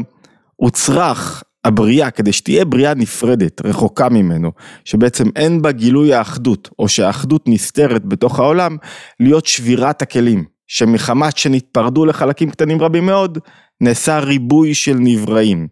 הוצרך 0.56 1.44
הבריאה 1.65 2.12
כדי 2.12 2.32
שתהיה 2.32 2.65
בריאה 2.65 2.94
נפרדת, 2.94 3.62
רחוקה 3.65 4.10
ממנו, 4.10 4.51
שבעצם 4.86 5.24
אין 5.36 5.62
בה 5.62 5.72
גילוי 5.72 6.13
האחדות, 6.13 6.70
או 6.80 6.88
שהאחדות 6.88 7.44
נסתרת 7.48 8.06
בתוך 8.06 8.39
העולם, 8.39 8.77
להיות 9.20 9.46
שבירת 9.46 10.01
הכלים, 10.01 10.44
שמחמת 10.68 11.38
שנתפרדו 11.38 12.06
לחלקים 12.06 12.50
קטנים 12.50 12.82
רבים 12.82 13.06
מאוד, 13.06 13.38
נעשה 13.82 14.20
ריבוי 14.20 14.74
של 14.74 14.96
נבראים. 15.00 15.68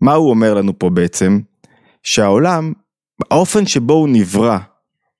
מה 0.00 0.12
הוא 0.14 0.30
אומר 0.30 0.54
לנו 0.54 0.78
פה 0.78 0.90
בעצם? 0.90 1.40
שהעולם, 2.02 2.72
האופן 3.30 3.66
שבו 3.66 3.92
הוא 3.92 4.08
נברא, 4.08 4.58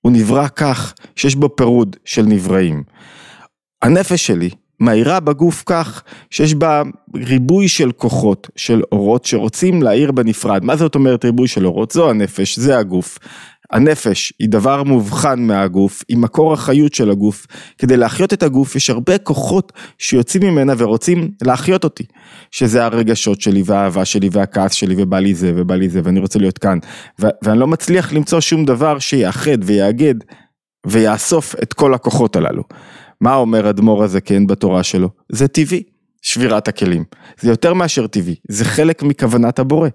הוא 0.05 0.11
נברא 0.11 0.47
כך 0.55 0.93
שיש 1.15 1.35
בו 1.35 1.55
פירוד 1.55 1.95
של 2.05 2.21
נבראים. 2.21 2.83
הנפש 3.81 4.27
שלי 4.27 4.49
מאירה 4.79 5.19
בגוף 5.19 5.63
כך 5.65 6.03
שיש 6.29 6.53
בה 6.53 6.81
ריבוי 7.15 7.67
של 7.67 7.91
כוחות, 7.91 8.49
של 8.55 8.81
אורות 8.91 9.25
שרוצים 9.25 9.83
להאיר 9.83 10.11
בנפרד. 10.11 10.63
מה 10.63 10.75
זאת 10.75 10.95
אומרת 10.95 11.25
ריבוי 11.25 11.47
של 11.47 11.65
אורות? 11.65 11.91
זו 11.91 12.09
הנפש, 12.09 12.59
זה 12.59 12.77
הגוף. 12.77 13.19
הנפש 13.71 14.33
היא 14.39 14.49
דבר 14.49 14.83
מובחן 14.83 15.39
מהגוף, 15.39 16.03
היא 16.09 16.17
מקור 16.17 16.53
החיות 16.53 16.93
של 16.93 17.11
הגוף. 17.11 17.47
כדי 17.77 17.97
להחיות 17.97 18.33
את 18.33 18.43
הגוף 18.43 18.75
יש 18.75 18.89
הרבה 18.89 19.17
כוחות 19.17 19.73
שיוצאים 19.97 20.43
ממנה 20.43 20.73
ורוצים 20.77 21.31
להחיות 21.43 21.83
אותי. 21.83 22.03
שזה 22.51 22.85
הרגשות 22.85 23.41
שלי 23.41 23.63
והאהבה 23.65 24.05
שלי 24.05 24.29
והכעס 24.31 24.73
שלי 24.73 24.95
ובא 24.97 25.19
לי 25.19 25.35
זה 25.35 25.51
ובא 25.55 25.75
לי 25.75 25.89
זה 25.89 26.01
ואני 26.03 26.19
רוצה 26.19 26.39
להיות 26.39 26.57
כאן. 26.57 26.79
ו- 27.21 27.27
ואני 27.43 27.59
לא 27.59 27.67
מצליח 27.67 28.13
למצוא 28.13 28.39
שום 28.39 28.65
דבר 28.65 28.99
שיאחד 28.99 29.57
ויאגד 29.63 30.15
ויאסוף 30.87 31.55
את 31.63 31.73
כל 31.73 31.93
הכוחות 31.93 32.35
הללו. 32.35 32.63
מה 33.21 33.35
אומר 33.35 33.69
אדמו"ר 33.69 34.03
הזקן 34.03 34.47
בתורה 34.47 34.83
שלו? 34.83 35.09
זה 35.31 35.47
טבעי. 35.47 35.94
שבירת 36.25 36.67
הכלים. 36.67 37.03
זה 37.39 37.49
יותר 37.49 37.73
מאשר 37.73 38.07
טבעי, 38.07 38.35
זה 38.49 38.65
חלק 38.65 39.03
מכוונת 39.03 39.59
הבורא. 39.59 39.89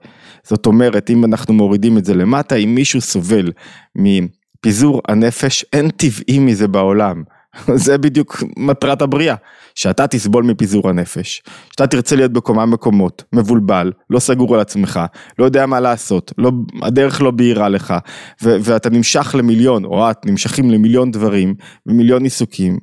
זאת 0.44 0.66
אומרת, 0.66 1.10
אם 1.10 1.25
אנחנו 1.25 1.54
מורידים 1.54 1.99
את 1.99 2.04
זה 2.04 2.14
למטה, 2.14 2.54
אם 2.54 2.75
מישהו 2.75 3.00
סובל 3.00 3.52
מפיזור 3.96 5.02
הנפש, 5.08 5.64
אין 5.72 5.90
טבעי 5.90 6.38
מזה 6.38 6.68
בעולם. 6.68 7.22
זה 7.75 7.99
בדיוק 7.99 8.42
מטרת 8.56 9.02
הבריאה, 9.02 9.34
שאתה 9.75 10.06
תסבול 10.06 10.44
מפיזור 10.44 10.88
הנפש, 10.88 11.42
שאתה 11.70 11.87
תרצה 11.87 12.16
להיות 12.16 12.32
בקומה 12.32 12.66
מקומות, 12.66 13.25
מבולבל, 13.32 13.92
לא 14.10 14.18
סגור 14.18 14.54
על 14.54 14.60
עצמך, 14.60 15.00
לא 15.38 15.44
יודע 15.44 15.66
מה 15.66 15.80
לעשות, 15.80 16.32
לא, 16.38 16.50
הדרך 16.82 17.22
לא 17.22 17.30
בהירה 17.30 17.68
לך, 17.68 17.94
ו- 18.42 18.56
ואתה 18.60 18.90
נמשך 18.90 19.34
למיליון, 19.38 19.84
או 19.84 20.10
את 20.10 20.26
נמשכים 20.26 20.70
למיליון 20.70 21.10
דברים, 21.10 21.54
ומיליון 21.87 22.25
עיסוקים, 22.25 22.78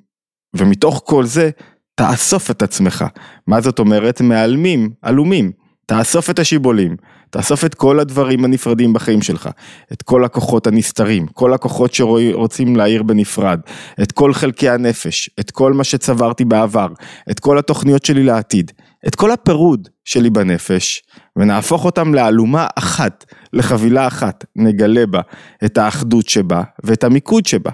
ומתוך 0.56 1.02
כל 1.06 1.26
זה, 1.26 1.50
תאסוף 1.98 2.52
את 2.52 2.62
עצמך. 2.62 3.06
מה 3.48 3.62
זאת 3.62 3.80
אומרת? 3.80 4.22
מעלמים, 4.22 4.90
עלומים. 5.02 5.52
תאסוף 5.86 6.30
את 6.30 6.40
השיבולים, 6.40 6.96
תאסוף 7.30 7.66
את 7.66 7.76
כל 7.76 8.00
הדברים 8.00 8.46
הנפרדים 8.46 8.94
בחיים 8.94 9.22
שלך, 9.22 9.50
את 9.94 10.02
כל 10.02 10.26
הכוחות 10.26 10.68
הנסתרים, 10.68 11.28
כל 11.28 11.54
הכוחות 11.54 11.94
שרוצים 11.94 12.76
להעיר 12.76 13.04
בנפרד, 13.04 13.60
את 14.02 14.12
כל 14.12 14.34
חלקי 14.34 14.70
הנפש, 14.70 15.30
את 15.40 15.52
כל 15.52 15.74
מה 15.74 15.84
שצברתי 15.84 16.46
בעבר, 16.46 16.88
את 17.32 17.40
כל 17.40 17.58
התוכניות 17.58 18.06
שלי 18.06 18.24
לעתיד, 18.24 18.72
את 19.08 19.16
כל 19.16 19.32
הפירוד 19.32 19.90
שלי 20.06 20.30
בנפש, 20.30 21.04
ונהפוך 21.36 21.86
אותם 21.86 22.14
לאלומה 22.14 22.68
אחת, 22.76 23.26
לחבילה 23.54 24.08
אחת, 24.08 24.46
נגלה 24.56 25.06
בה 25.06 25.22
את 25.66 25.78
האחדות 25.78 26.30
שבה 26.30 26.64
ואת 26.84 27.04
המיקוד 27.04 27.46
שבה, 27.46 27.72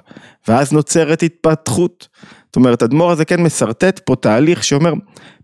ואז 0.47 0.73
נוצרת 0.73 1.23
התפתחות. 1.23 2.07
זאת 2.53 2.55
אומרת, 2.55 2.83
אדמו"ר 2.83 3.11
הזה 3.11 3.25
כן 3.25 3.43
משרטט 3.43 3.99
פה 3.99 4.15
תהליך 4.15 4.63
שאומר, 4.63 4.93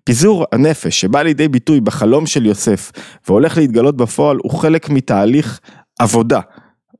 פיזור 0.03 0.45
הנפש 0.51 1.01
שבא 1.01 1.21
לידי 1.21 1.47
ביטוי 1.47 1.81
בחלום 1.81 2.25
של 2.25 2.45
יוסף 2.45 2.91
והולך 3.27 3.57
להתגלות 3.57 3.97
בפועל 3.97 4.37
הוא 4.43 4.51
חלק 4.51 4.89
מתהליך 4.89 5.59
עבודה, 5.99 6.39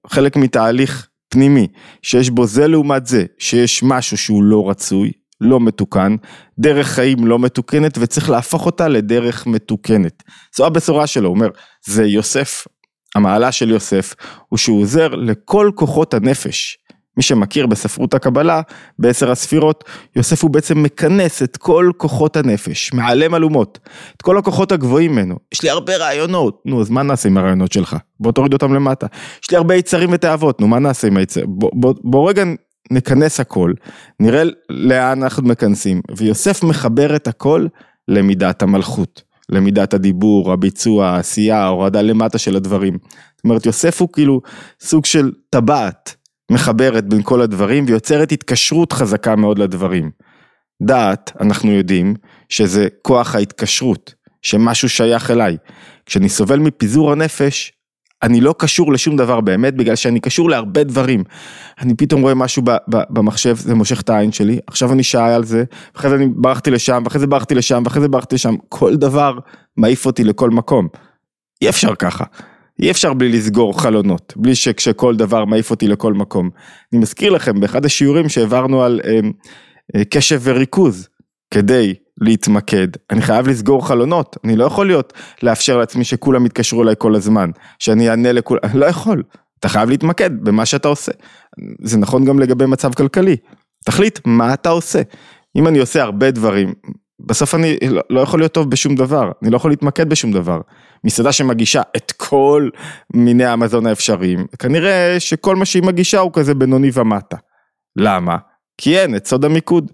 חלק 0.08 0.36
מתהליך 0.36 1.08
פנימי, 1.30 1.68
שיש 2.02 2.30
בו 2.30 2.46
זה 2.46 2.68
לעומת 2.68 3.08
זה, 3.08 3.26
שיש 3.40 3.84
משהו 3.84 4.18
שהוא 4.18 4.44
לא 4.44 4.70
רצוי, 4.70 5.12
לא 5.42 5.60
מתוקן, 5.60 6.16
דרך 6.60 6.88
חיים 6.88 7.28
לא 7.28 7.40
מתוקנת 7.40 7.98
וצריך 8.00 8.30
להפוך 8.30 8.66
אותה 8.66 8.88
לדרך 8.88 9.48
מתוקנת. 9.48 10.24
זו 10.58 10.66
הבשורה 10.66 11.08
שלו, 11.08 11.30
הוא 11.30 11.36
אומר, 11.36 11.50
זה 11.86 12.06
יוסף, 12.06 12.68
המעלה 13.16 13.52
של 13.52 13.70
יוסף 13.70 14.16
הוא 14.48 14.58
שהוא 14.58 14.82
עוזר 14.82 15.08
לכל 15.08 15.72
כוחות 15.76 16.14
הנפש 16.14 16.78
מי 17.20 17.24
שמכיר 17.24 17.68
בספרות 17.68 18.14
הקבלה, 18.14 18.62
בעשר 19.00 19.32
הספירות, 19.32 19.84
יוסף 20.16 20.44
הוא 20.44 20.52
בעצם 20.52 20.84
מכנס 20.84 21.44
את 21.44 21.58
כל 21.58 21.92
כוחות 21.98 22.38
הנפש, 22.38 22.94
מעלם 22.94 23.36
אלומות, 23.36 23.80
את 24.18 24.22
כל 24.22 24.38
הכוחות 24.38 24.72
הגבוהים 24.72 25.12
ממנו. 25.12 25.36
יש 25.54 25.62
לי 25.64 25.70
הרבה 25.70 25.98
רעיונות, 25.98 26.62
נו 26.66 26.82
אז 26.82 26.90
מה 26.90 27.04
נעשה 27.04 27.30
עם 27.30 27.38
הרעיונות 27.38 27.72
שלך? 27.72 27.96
בוא 28.20 28.32
תוריד 28.32 28.54
אותם 28.54 28.74
למטה. 28.74 29.08
יש 29.44 29.52
לי 29.52 29.58
הרבה 29.58 29.76
יצרים 29.76 30.10
ותאוות, 30.12 30.62
נו 30.62 30.68
מה 30.68 30.80
נעשה 30.80 31.08
עם 31.08 31.18
היצרים? 31.18 31.46
בוא, 31.50 31.72
בוא, 31.74 31.94
בוא 32.04 32.30
רגע 32.30 32.44
נכנס 32.92 33.40
הכל, 33.40 33.74
נראה 34.20 34.44
לאן 34.70 35.24
אנחנו 35.24 35.48
מכנסים, 35.48 36.02
ויוסף 36.18 36.64
מחבר 36.64 37.16
את 37.16 37.28
הכל 37.28 37.68
למידת 38.08 38.62
המלכות. 38.62 39.30
למידת 39.52 39.94
הדיבור, 39.94 40.52
הביצוע, 40.52 41.08
העשייה, 41.08 41.64
ההורדה 41.64 42.02
למטה 42.02 42.38
של 42.38 42.56
הדברים. 42.56 42.98
זאת 43.36 43.44
אומרת, 43.44 43.66
יוסף 43.66 44.02
הוא 44.02 44.10
כאילו 44.14 44.42
סוג 44.82 45.06
של 45.06 45.32
טבעת 45.50 46.16
מחברת 46.50 47.08
בין 47.08 47.22
כל 47.24 47.42
הדברים 47.42 47.86
ויוצרת 47.88 48.32
התקשרות 48.32 48.94
חזקה 48.94 49.36
מאוד 49.36 49.60
לדברים. 49.60 50.12
דעת, 50.84 51.32
אנחנו 51.42 51.72
יודעים 51.72 52.16
שזה 52.50 52.88
כוח 53.02 53.36
ההתקשרות, 53.36 54.14
שמשהו 54.42 54.90
שייך 54.90 55.32
אליי. 55.32 55.58
כשאני 56.06 56.30
סובל 56.30 56.60
מפיזור 56.60 57.12
הנפש, 57.12 57.72
אני 58.24 58.42
לא 58.42 58.56
קשור 58.58 58.94
לשום 58.94 59.18
דבר 59.18 59.42
באמת, 59.42 59.76
בגלל 59.76 59.96
שאני 59.96 60.20
קשור 60.20 60.50
להרבה 60.50 60.84
דברים. 60.84 61.24
אני 61.82 61.94
פתאום 61.96 62.22
רואה 62.22 62.34
משהו 62.34 62.64
במחשב, 62.88 63.56
זה 63.56 63.76
מושך 63.76 64.02
את 64.02 64.10
העין 64.10 64.32
שלי, 64.32 64.60
עכשיו 64.68 64.94
אני 64.94 65.04
שעה 65.04 65.36
על 65.36 65.44
זה, 65.44 65.64
אחרי 65.96 66.10
זה 66.10 66.16
אני 66.16 66.28
ברחתי 66.36 66.72
לשם, 66.72 67.02
ואחרי 67.06 67.20
זה 67.20 67.28
ברחתי 67.28 67.56
לשם, 67.56 67.82
ואחרי 67.86 68.02
זה 68.02 68.08
ברחתי 68.08 68.36
לשם, 68.36 68.56
כל 68.70 68.96
דבר 68.96 69.40
מעיף 69.78 70.06
אותי 70.06 70.24
לכל 70.24 70.50
מקום. 70.50 70.88
אי 71.62 71.70
אפשר 71.70 71.96
ככה. 71.96 72.24
אי 72.80 72.92
אפשר 72.92 73.14
בלי 73.14 73.30
לסגור 73.30 73.82
חלונות, 73.82 74.34
בלי 74.38 74.56
שכשכל 74.56 75.16
דבר 75.16 75.46
מעיף 75.46 75.72
אותי 75.72 75.88
לכל 75.88 76.14
מקום. 76.14 76.50
אני 76.94 77.02
מזכיר 77.02 77.32
לכם, 77.32 77.60
באחד 77.60 77.86
השיעורים 77.86 78.30
שהעברנו 78.30 78.84
על 78.84 79.02
אה, 79.06 79.20
אה, 79.96 80.06
קשב 80.06 80.42
וריכוז, 80.44 81.08
כדי 81.54 81.94
להתמקד, 82.22 82.88
אני 83.10 83.22
חייב 83.22 83.48
לסגור 83.48 83.88
חלונות, 83.88 84.38
אני 84.44 84.56
לא 84.56 84.66
יכול 84.66 84.88
להיות, 84.88 85.14
לאפשר 85.44 85.78
לעצמי 85.78 86.04
שכולם 86.04 86.46
יתקשרו 86.46 86.84
אליי 86.84 86.96
כל 86.98 87.16
הזמן, 87.16 87.50
שאני 87.80 88.10
אענה 88.10 88.32
לכולם, 88.32 88.60
אני 88.64 88.80
לא 88.80 88.86
יכול, 88.86 89.24
אתה 89.60 89.70
חייב 89.70 89.90
להתמקד 89.90 90.30
במה 90.44 90.66
שאתה 90.66 90.88
עושה. 90.88 91.12
זה 91.82 91.98
נכון 91.98 92.26
גם 92.26 92.40
לגבי 92.40 92.66
מצב 92.66 92.94
כלכלי, 92.94 93.36
תחליט 93.86 94.20
מה 94.26 94.54
אתה 94.54 94.70
עושה. 94.70 95.02
אם 95.56 95.68
אני 95.68 95.80
עושה 95.80 96.04
הרבה 96.04 96.32
דברים, 96.32 96.74
בסוף 97.20 97.56
אני 97.56 97.78
לא, 97.90 98.02
לא 98.10 98.22
יכול 98.22 98.40
להיות 98.40 98.52
טוב 98.52 98.70
בשום 98.70 98.96
דבר, 98.96 99.32
אני 99.44 99.52
לא 99.52 99.56
יכול 99.56 99.72
להתמקד 99.72 100.10
בשום 100.10 100.32
דבר. 100.32 100.62
מסעדה 101.04 101.32
שמגישה 101.32 101.82
את 101.98 102.12
כל 102.12 102.70
מיני 103.14 103.46
המזון 103.46 103.88
האפשריים, 103.88 104.46
כנראה 104.60 105.16
שכל 105.20 105.56
מה 105.56 105.66
שהיא 105.66 105.84
מגישה 105.84 106.20
הוא 106.20 106.32
כזה 106.34 106.54
בינוני 106.54 106.90
ומטה. 106.94 107.38
למה? 107.96 108.38
כי 108.78 109.00
אין 109.00 109.16
את 109.16 109.28
סוד 109.28 109.46
המיקוד. 109.46 109.92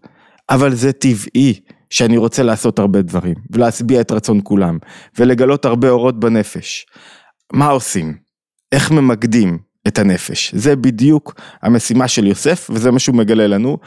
אבל 0.49 0.75
זה 0.75 0.93
טבעי 0.93 1.59
שאני 1.89 2.17
רוצה 2.17 2.43
לעשות 2.43 2.79
הרבה 2.79 3.01
דברים, 3.01 3.35
ולהשביע 3.51 4.01
את 4.01 4.11
רצון 4.11 4.39
כולם, 4.43 4.77
ולגלות 5.19 5.65
הרבה 5.65 5.89
אורות 5.89 6.19
בנפש. 6.19 6.85
מה 7.53 7.67
עושים? 7.67 8.17
איך 8.71 8.91
ממקדים 8.91 9.57
את 9.87 9.99
הנפש? 9.99 10.55
זה 10.55 10.75
בדיוק 10.75 11.33
המשימה 11.61 12.07
של 12.07 12.27
יוסף, 12.27 12.69
וזה 12.73 12.91
מה 12.91 12.99
שהוא 12.99 13.15
מגלה 13.15 13.47
לנו. 13.47 13.77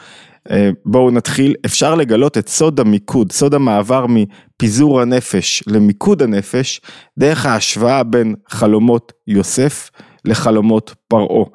אה, 0.51 0.69
בואו 0.85 1.11
נתחיל, 1.11 1.55
אפשר 1.65 1.95
לגלות 1.95 2.37
את 2.37 2.49
סוד 2.49 2.79
המיקוד, 2.79 3.31
סוד 3.31 3.53
המעבר 3.53 4.05
מפיזור 4.09 5.01
הנפש 5.01 5.63
למיקוד 5.67 6.21
הנפש, 6.21 6.81
דרך 7.17 7.45
ההשוואה 7.45 8.03
בין 8.03 8.35
חלומות 8.49 9.11
יוסף 9.27 9.89
לחלומות 10.25 10.95
פרעה. 11.07 11.45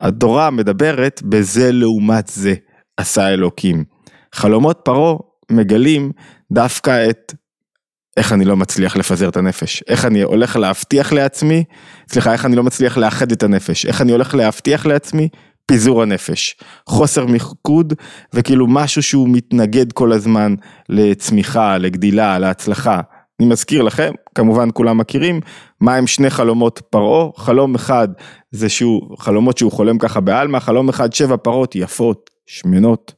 התורה 0.00 0.50
מדברת 0.50 1.22
בזה 1.24 1.72
לעומת 1.72 2.28
זה 2.28 2.54
עשה 2.96 3.28
אלוקים. 3.28 3.84
חלומות 4.34 4.80
פרעה 4.84 5.16
מגלים 5.50 6.12
דווקא 6.52 7.10
את 7.10 7.34
איך 8.16 8.32
אני 8.32 8.44
לא 8.44 8.56
מצליח 8.56 8.96
לפזר 8.96 9.28
את 9.28 9.36
הנפש, 9.36 9.84
איך 9.88 10.04
אני 10.04 10.22
הולך 10.22 10.56
להבטיח 10.56 11.12
לעצמי, 11.12 11.64
סליחה, 12.12 12.32
איך 12.32 12.46
אני 12.46 12.56
לא 12.56 12.62
מצליח 12.62 12.96
לאחד 12.96 13.32
את 13.32 13.42
הנפש, 13.42 13.86
איך 13.86 14.00
אני 14.00 14.12
הולך 14.12 14.34
להבטיח 14.34 14.86
לעצמי? 14.86 15.28
פיזור 15.66 16.02
הנפש, 16.02 16.56
חוסר 16.88 17.26
מיקוד 17.26 17.94
וכאילו 18.32 18.66
משהו 18.66 19.02
שהוא 19.02 19.28
מתנגד 19.28 19.92
כל 19.92 20.12
הזמן 20.12 20.54
לצמיחה, 20.88 21.78
לגדילה, 21.78 22.38
להצלחה. 22.38 23.00
אני 23.40 23.48
מזכיר 23.48 23.82
לכם, 23.82 24.12
כמובן 24.34 24.68
כולם 24.74 24.98
מכירים, 24.98 25.40
מה 25.80 25.94
הם 25.94 26.06
שני 26.06 26.30
חלומות 26.30 26.82
פרעה, 26.90 27.28
חלום 27.36 27.74
אחד 27.74 28.08
זה 28.50 28.68
שהוא, 28.68 29.16
חלומות 29.18 29.58
שהוא 29.58 29.72
חולם 29.72 29.98
ככה 29.98 30.20
בעלמא, 30.20 30.58
חלום 30.58 30.88
אחד 30.88 31.12
שבע 31.12 31.36
פרות 31.36 31.76
יפות, 31.76 32.30
שמנות, 32.46 33.14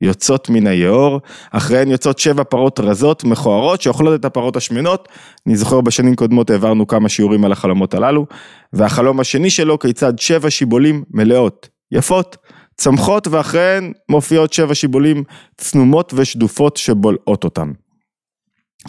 יוצאות 0.00 0.48
מן 0.48 0.66
היאור, 0.66 1.20
אחריהן 1.50 1.90
יוצאות 1.90 2.18
שבע 2.18 2.44
פרות 2.44 2.80
רזות, 2.80 3.24
מכוערות, 3.24 3.82
שאוכלות 3.82 4.20
את 4.20 4.24
הפרות 4.24 4.56
השמנות. 4.56 5.08
אני 5.46 5.56
זוכר 5.56 5.80
בשנים 5.80 6.14
קודמות 6.14 6.50
העברנו 6.50 6.86
כמה 6.86 7.08
שיעורים 7.08 7.44
על 7.44 7.52
החלומות 7.52 7.94
הללו. 7.94 8.26
והחלום 8.72 9.20
השני 9.20 9.50
שלו, 9.50 9.78
כיצד 9.78 10.18
שבע 10.18 10.50
שיבולים 10.50 11.04
מלאות, 11.10 11.68
יפות, 11.92 12.36
צמחות, 12.76 13.26
ואחריהן 13.26 13.92
מופיעות 14.08 14.52
שבע 14.52 14.74
שיבולים 14.74 15.24
צנומות 15.56 16.12
ושדופות 16.16 16.76
שבולעות 16.76 17.44
אותם. 17.44 17.72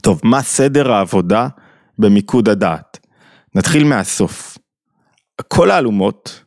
טוב, 0.02 0.22
מה 0.24 0.42
סדר 0.42 0.92
העבודה 0.92 1.48
במיקוד 2.00 2.50
הדעת? 2.50 3.00
נתחיל 3.56 3.84
מהסוף. 3.84 4.58
כל 5.48 5.72
האלומות 5.72 6.44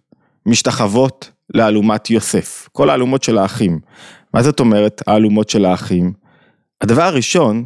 משתחוות 0.46 1.30
לאלומת 1.54 2.10
יוסף, 2.10 2.68
כל 2.72 2.90
האלומות 2.90 3.22
של 3.22 3.38
האחים. 3.38 3.78
מה 4.34 4.42
זאת 4.42 4.60
אומרת 4.60 5.02
האלומות 5.06 5.48
של 5.48 5.64
האחים? 5.64 6.12
הדבר 6.80 7.02
הראשון 7.02 7.64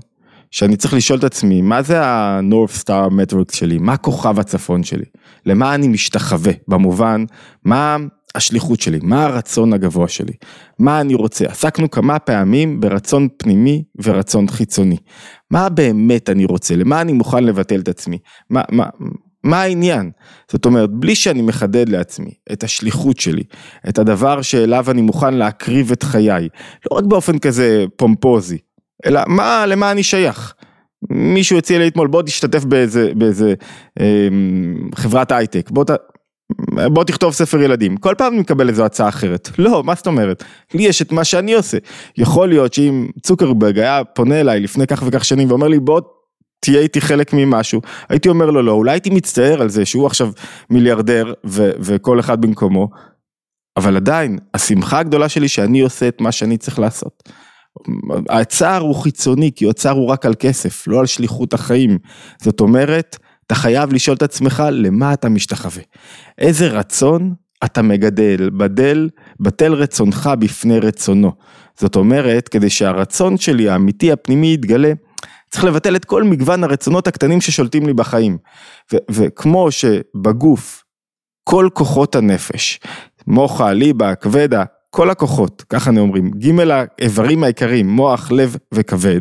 שאני 0.50 0.76
צריך 0.76 0.95
לשאול 0.95 1.19
את 1.19 1.25
עצמי, 1.25 1.62
מה 1.62 1.83
זה 1.83 2.04
ה-North 2.04 2.83
Star 2.85 3.11
Metrics 3.11 3.57
שלי? 3.57 3.78
מה 3.78 3.97
כוכב 3.97 4.38
הצפון 4.38 4.83
שלי? 4.83 5.04
למה 5.47 5.75
אני 5.75 5.88
משתחווה? 5.88 6.52
במובן, 6.69 7.25
מה 7.64 7.97
השליחות 8.35 8.81
שלי? 8.81 8.99
מה 9.02 9.25
הרצון 9.25 9.73
הגבוה 9.73 10.09
שלי? 10.09 10.33
מה 10.78 11.00
אני 11.00 11.14
רוצה? 11.14 11.45
עסקנו 11.47 11.90
כמה 11.90 12.19
פעמים 12.19 12.81
ברצון 12.81 13.28
פנימי 13.37 13.85
ורצון 14.02 14.49
חיצוני. 14.49 14.97
מה 15.50 15.69
באמת 15.69 16.31
אני 16.31 16.45
רוצה? 16.45 16.76
למה 16.76 17.00
אני 17.00 17.12
מוכן 17.12 17.45
לבטל 17.45 17.81
את 17.81 17.88
עצמי? 17.88 18.19
מה, 18.50 18.62
מה, 18.71 18.85
מה 19.45 19.63
העניין? 19.63 20.11
זאת 20.51 20.65
אומרת, 20.65 20.91
בלי 20.91 21.15
שאני 21.15 21.43
מחדד 21.43 21.89
לעצמי 21.89 22.31
את 22.53 22.65
השליחות 22.65 23.21
שלי, 23.21 23.43
את 23.89 23.99
הדבר 23.99 24.43
שאליו 24.43 24.91
אני 24.91 25.03
מוכן 25.03 25.35
להקריב 25.35 25.93
את 25.93 26.03
חיי, 26.03 26.49
לא 26.91 26.97
רק 26.97 27.05
באופן 27.05 27.39
כזה 27.39 27.85
פומפוזי, 27.97 28.59
אלא 29.07 29.21
מה, 29.27 29.67
למה 29.67 29.91
אני 29.91 30.03
שייך? 30.03 30.55
מישהו 31.11 31.59
הציע 31.59 31.79
לי 31.79 31.89
אתמול, 31.89 32.09
בוא 32.09 32.23
תשתתף 32.23 32.65
באיזה, 32.65 33.13
באיזה 33.17 33.55
אה, 34.01 34.29
חברת 34.95 35.33
הייטק, 35.33 35.71
בוא 35.71 35.85
ת... 35.85 35.91
בוא 36.93 37.05
תכתוב 37.05 37.33
ספר 37.33 37.63
ילדים, 37.63 37.97
כל 37.97 38.15
פעם 38.19 38.33
אני 38.33 38.41
מקבל 38.41 38.69
איזו 38.69 38.85
הצעה 38.85 39.09
אחרת, 39.09 39.51
לא, 39.59 39.83
מה 39.85 39.95
זאת 39.95 40.07
אומרת, 40.07 40.45
לי 40.75 40.83
יש 40.83 41.03
את 41.03 41.13
מה 41.13 41.25
שאני 41.25 41.55
עושה, 41.55 41.79
יכול 42.17 42.49
להיות 42.49 42.75
שאם 42.75 43.09
צוקרברג 43.23 43.79
היה 43.79 44.05
פונה 44.05 44.41
אליי 44.41 44.61
לפני 44.61 44.87
כך 44.87 45.03
וכך 45.07 45.25
שנים 45.25 45.51
ואומר 45.51 45.69
לי 45.69 45.81
בוא 45.81 46.01
תהיה 46.64 46.81
איתי 46.81 47.00
חלק 47.00 47.33
ממשהו, 47.33 47.81
הייתי 48.09 48.28
אומר 48.28 48.50
לו 48.50 48.62
לא, 48.62 48.73
אולי 48.73 48.92
הייתי 48.92 49.11
מצטער 49.11 49.62
על 49.62 49.69
זה 49.69 49.85
שהוא 49.85 50.07
עכשיו 50.07 50.31
מיליארדר 50.71 51.33
ו- 51.47 51.71
וכל 51.78 52.21
אחד 52.21 52.40
במקומו, 52.40 52.88
אבל 53.76 53.97
עדיין, 53.97 54.38
השמחה 54.54 54.99
הגדולה 54.99 55.28
שלי 55.28 55.49
שאני 55.49 55.81
עושה 55.81 56.09
את 56.09 56.21
מה 56.21 56.33
שאני 56.33 56.57
צריך 56.57 56.78
לעשות. 56.78 57.23
הצער 58.28 58.81
הוא 58.81 58.95
חיצוני, 58.95 59.50
כי 59.57 59.71
הצער 59.71 59.92
הוא 59.92 60.09
רק 60.09 60.26
על 60.26 60.35
כסף, 60.38 60.87
לא 60.87 61.00
על 61.00 61.07
שליחות 61.07 61.52
החיים. 61.52 61.99
זאת 62.42 62.61
אומרת, 62.61 63.16
אתה 63.47 63.54
חייב 63.54 63.92
לשאול 63.92 64.16
את 64.16 64.23
עצמך 64.23 64.62
למה 64.71 65.12
אתה 65.12 65.28
משתחווה. 65.28 65.83
איזה 66.38 66.69
רצון 66.69 67.35
אתה 67.64 67.83
מגדל, 67.83 68.50
בדל, 68.57 69.09
בטל 69.40 69.73
רצונך 69.73 70.31
בפני 70.38 70.78
רצונו. 70.78 71.33
זאת 71.78 71.97
אומרת, 71.97 72.49
כדי 72.49 72.71
שהרצון 72.71 73.37
שלי 73.37 73.69
האמיתי 73.69 74.12
הפנימי 74.12 74.52
יתגלה, 74.52 74.92
צריך 75.52 75.64
לבטל 75.64 75.97
את 75.97 76.04
כל 76.04 76.23
מגוון 76.23 76.64
הרצונות 76.64 77.06
הקטנים 77.06 77.40
ששולטים 77.40 77.87
לי 77.87 77.92
בחיים. 77.92 78.38
ו- 78.92 78.97
וכמו 79.11 79.68
שבגוף, 79.71 80.85
כל 81.44 81.68
כוחות 81.73 82.16
הנפש, 82.16 82.80
מוחה, 83.26 83.73
ליבה, 83.73 84.14
כבדה, 84.14 84.64
כל 84.90 85.11
הכוחות, 85.11 85.64
ככה 85.68 85.90
אני 85.90 86.00
אומרים, 86.00 86.30
ג' 86.30 86.71
האיברים 86.71 87.44
העיקריים, 87.44 87.88
מוח, 87.88 88.32
לב 88.32 88.56
וכבד, 88.75 89.21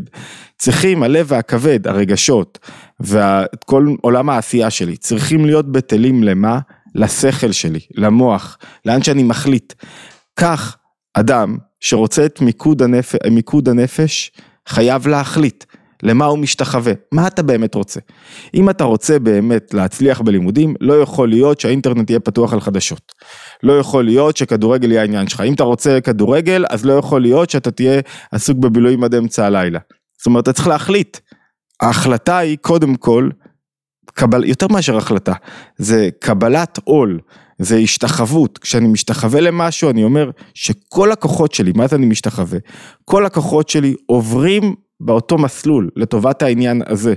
צריכים, 0.57 1.03
הלב 1.03 1.25
והכבד, 1.29 1.87
הרגשות, 1.87 2.59
וכל 2.99 3.95
עולם 4.01 4.29
העשייה 4.29 4.69
שלי, 4.69 4.97
צריכים 4.97 5.45
להיות 5.45 5.71
בטלים 5.71 6.23
למה? 6.23 6.59
לשכל 6.95 7.51
שלי, 7.51 7.79
למוח, 7.95 8.57
לאן 8.85 9.03
שאני 9.03 9.23
מחליט. 9.23 9.73
כך, 10.39 10.77
אדם 11.13 11.57
שרוצה 11.79 12.25
את 12.25 12.41
מיקוד, 12.41 12.81
הנפ... 12.81 13.15
מיקוד 13.31 13.69
הנפש, 13.69 14.31
חייב 14.67 15.07
להחליט. 15.07 15.63
למה 16.03 16.25
הוא 16.25 16.39
משתחווה, 16.39 16.93
מה 17.11 17.27
אתה 17.27 17.43
באמת 17.43 17.75
רוצה. 17.75 17.99
אם 18.53 18.69
אתה 18.69 18.83
רוצה 18.83 19.19
באמת 19.19 19.73
להצליח 19.73 20.21
בלימודים, 20.21 20.75
לא 20.81 21.01
יכול 21.01 21.29
להיות 21.29 21.59
שהאינטרנט 21.59 22.09
יהיה 22.09 22.19
פתוח 22.19 22.53
על 22.53 22.61
חדשות. 22.61 23.11
לא 23.63 23.79
יכול 23.79 24.05
להיות 24.05 24.37
שכדורגל 24.37 24.91
יהיה 24.91 25.01
העניין 25.01 25.27
שלך. 25.27 25.41
אם 25.41 25.53
אתה 25.53 25.63
רוצה 25.63 26.01
כדורגל, 26.01 26.65
אז 26.69 26.85
לא 26.85 26.93
יכול 26.93 27.21
להיות 27.21 27.49
שאתה 27.49 27.71
תהיה 27.71 28.01
עסוק 28.31 28.57
בבילויים 28.57 29.03
עד 29.03 29.15
אמצע 29.15 29.45
הלילה. 29.45 29.79
זאת 30.17 30.25
אומרת, 30.25 30.43
אתה 30.43 30.53
צריך 30.53 30.67
להחליט. 30.67 31.17
ההחלטה 31.81 32.37
היא 32.37 32.57
קודם 32.61 32.95
כל, 32.95 33.29
קבל, 34.13 34.43
יותר 34.45 34.67
מאשר 34.67 34.97
החלטה, 34.97 35.33
זה 35.77 36.09
קבלת 36.19 36.79
עול, 36.83 37.19
זה 37.59 37.77
השתחוות. 37.77 38.57
כשאני 38.57 38.87
משתחווה 38.87 39.41
למשהו, 39.41 39.89
אני 39.89 40.03
אומר 40.03 40.31
שכל 40.53 41.11
הכוחות 41.11 41.53
שלי, 41.53 41.71
מה 41.75 41.87
זה 41.87 41.95
אני 41.95 42.05
משתחווה? 42.05 42.59
כל 43.05 43.25
הכוחות 43.25 43.69
שלי 43.69 43.95
עוברים 44.05 44.75
באותו 45.05 45.37
מסלול 45.37 45.89
לטובת 45.95 46.41
העניין 46.41 46.81
הזה. 46.85 47.13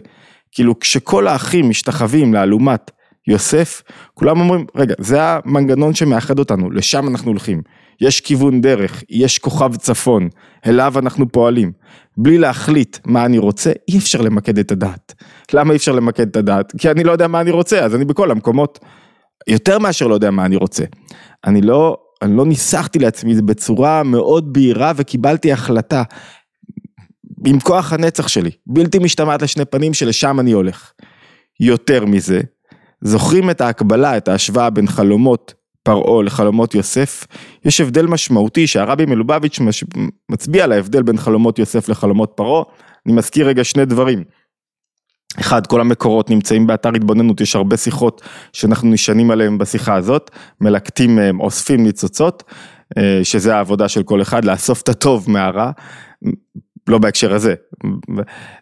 כאילו 0.53 0.79
כשכל 0.79 1.27
האחים 1.27 1.69
משתחווים 1.69 2.35
לאלומת 2.35 2.91
יוסף, 3.29 3.83
כולם 4.15 4.41
אומרים, 4.41 4.67
רגע, 4.77 4.95
זה 4.99 5.23
המנגנון 5.23 5.95
שמאחד 5.95 6.39
אותנו, 6.39 6.71
לשם 6.71 7.09
אנחנו 7.09 7.31
הולכים. 7.31 7.63
יש 8.01 8.21
כיוון 8.21 8.61
דרך, 8.61 9.03
יש 9.11 9.39
כוכב 9.39 9.77
צפון, 9.77 10.29
אליו 10.67 10.95
אנחנו 10.99 11.33
פועלים. 11.33 11.73
בלי 12.17 12.39
להחליט 12.39 12.99
מה 13.07 13.25
אני 13.25 13.39
רוצה, 13.39 13.73
אי 13.89 13.99
אפשר 13.99 14.21
למקד 14.21 14.59
את 14.59 14.73
הדעת. 14.73 15.15
למה 15.53 15.71
אי 15.71 15.77
אפשר 15.77 15.93
למקד 15.93 16.29
את 16.29 16.37
הדעת? 16.37 16.73
כי 16.79 16.91
אני 16.91 17.05
לא 17.05 17.13
יודע 17.13 17.29
מה 17.29 17.41
אני 17.41 17.51
רוצה, 17.51 17.85
אז 17.85 17.95
אני 17.95 18.05
בכל 18.05 18.31
המקומות, 18.31 18.79
יותר 19.47 19.79
מאשר 19.79 20.07
לא 20.07 20.15
יודע 20.15 20.31
מה 20.31 20.45
אני 20.45 20.57
רוצה. 20.57 20.85
אני 21.47 21.61
לא, 21.61 21.97
אני 22.23 22.37
לא 22.37 22.47
ניסחתי 22.47 22.99
לעצמי 22.99 23.35
זה 23.35 23.43
בצורה 23.43 24.03
מאוד 24.03 24.53
בהירה 24.53 24.93
וקיבלתי 24.97 25.53
החלטה. 25.53 26.03
עם 27.47 27.61
כוח 27.61 27.93
הנצח 27.93 28.29
שלי, 28.29 28.51
בלתי 28.67 28.99
משתמעת 28.99 29.43
לשני 29.43 29.65
פנים 29.65 29.95
שלשם 29.95 30.41
אני 30.41 30.53
הולך. 30.53 30.93
יותר 31.61 32.05
מזה, 32.05 32.41
זוכרים 33.01 33.51
את 33.51 33.61
ההקבלה, 33.61 34.17
את 34.17 34.29
ההשוואה 34.29 34.71
בין 34.71 34.87
חלומות 34.87 35.55
פרעה 35.83 36.23
לחלומות 36.23 36.75
יוסף? 36.75 37.27
יש 37.65 37.81
הבדל 37.81 38.07
משמעותי 38.07 38.67
שהרבי 38.67 39.07
מלובביץ' 39.07 39.59
מצביע 40.31 40.65
על 40.65 40.73
ההבדל 40.73 41.03
בין 41.03 41.17
חלומות 41.17 41.59
יוסף 41.59 41.89
לחלומות 41.89 42.33
פרעה. 42.35 42.63
אני 43.07 43.15
מזכיר 43.15 43.47
רגע 43.47 43.65
שני 43.65 43.85
דברים. 43.85 44.25
אחד, 45.41 45.67
כל 45.67 45.81
המקורות 45.81 46.31
נמצאים 46.31 46.67
באתר 46.67 46.95
התבוננות, 46.95 47.41
יש 47.41 47.57
הרבה 47.57 47.77
שיחות 47.77 48.23
שאנחנו 48.53 48.91
נשענים 48.91 49.31
עליהן 49.31 49.59
בשיחה 49.59 49.95
הזאת, 49.95 50.31
מלקטים, 50.61 51.41
אוספים 51.41 51.83
ניצוצות, 51.83 52.43
אה, 52.99 53.21
שזה 53.23 53.57
העבודה 53.57 53.89
של 53.89 54.03
כל 54.03 54.23
אחד, 54.23 54.45
לאסוף 54.45 54.83
את 54.83 54.89
הטוב 54.89 55.31
מהרע. 55.31 55.71
לא 56.89 56.99
בהקשר 56.99 57.35
הזה. 57.35 57.55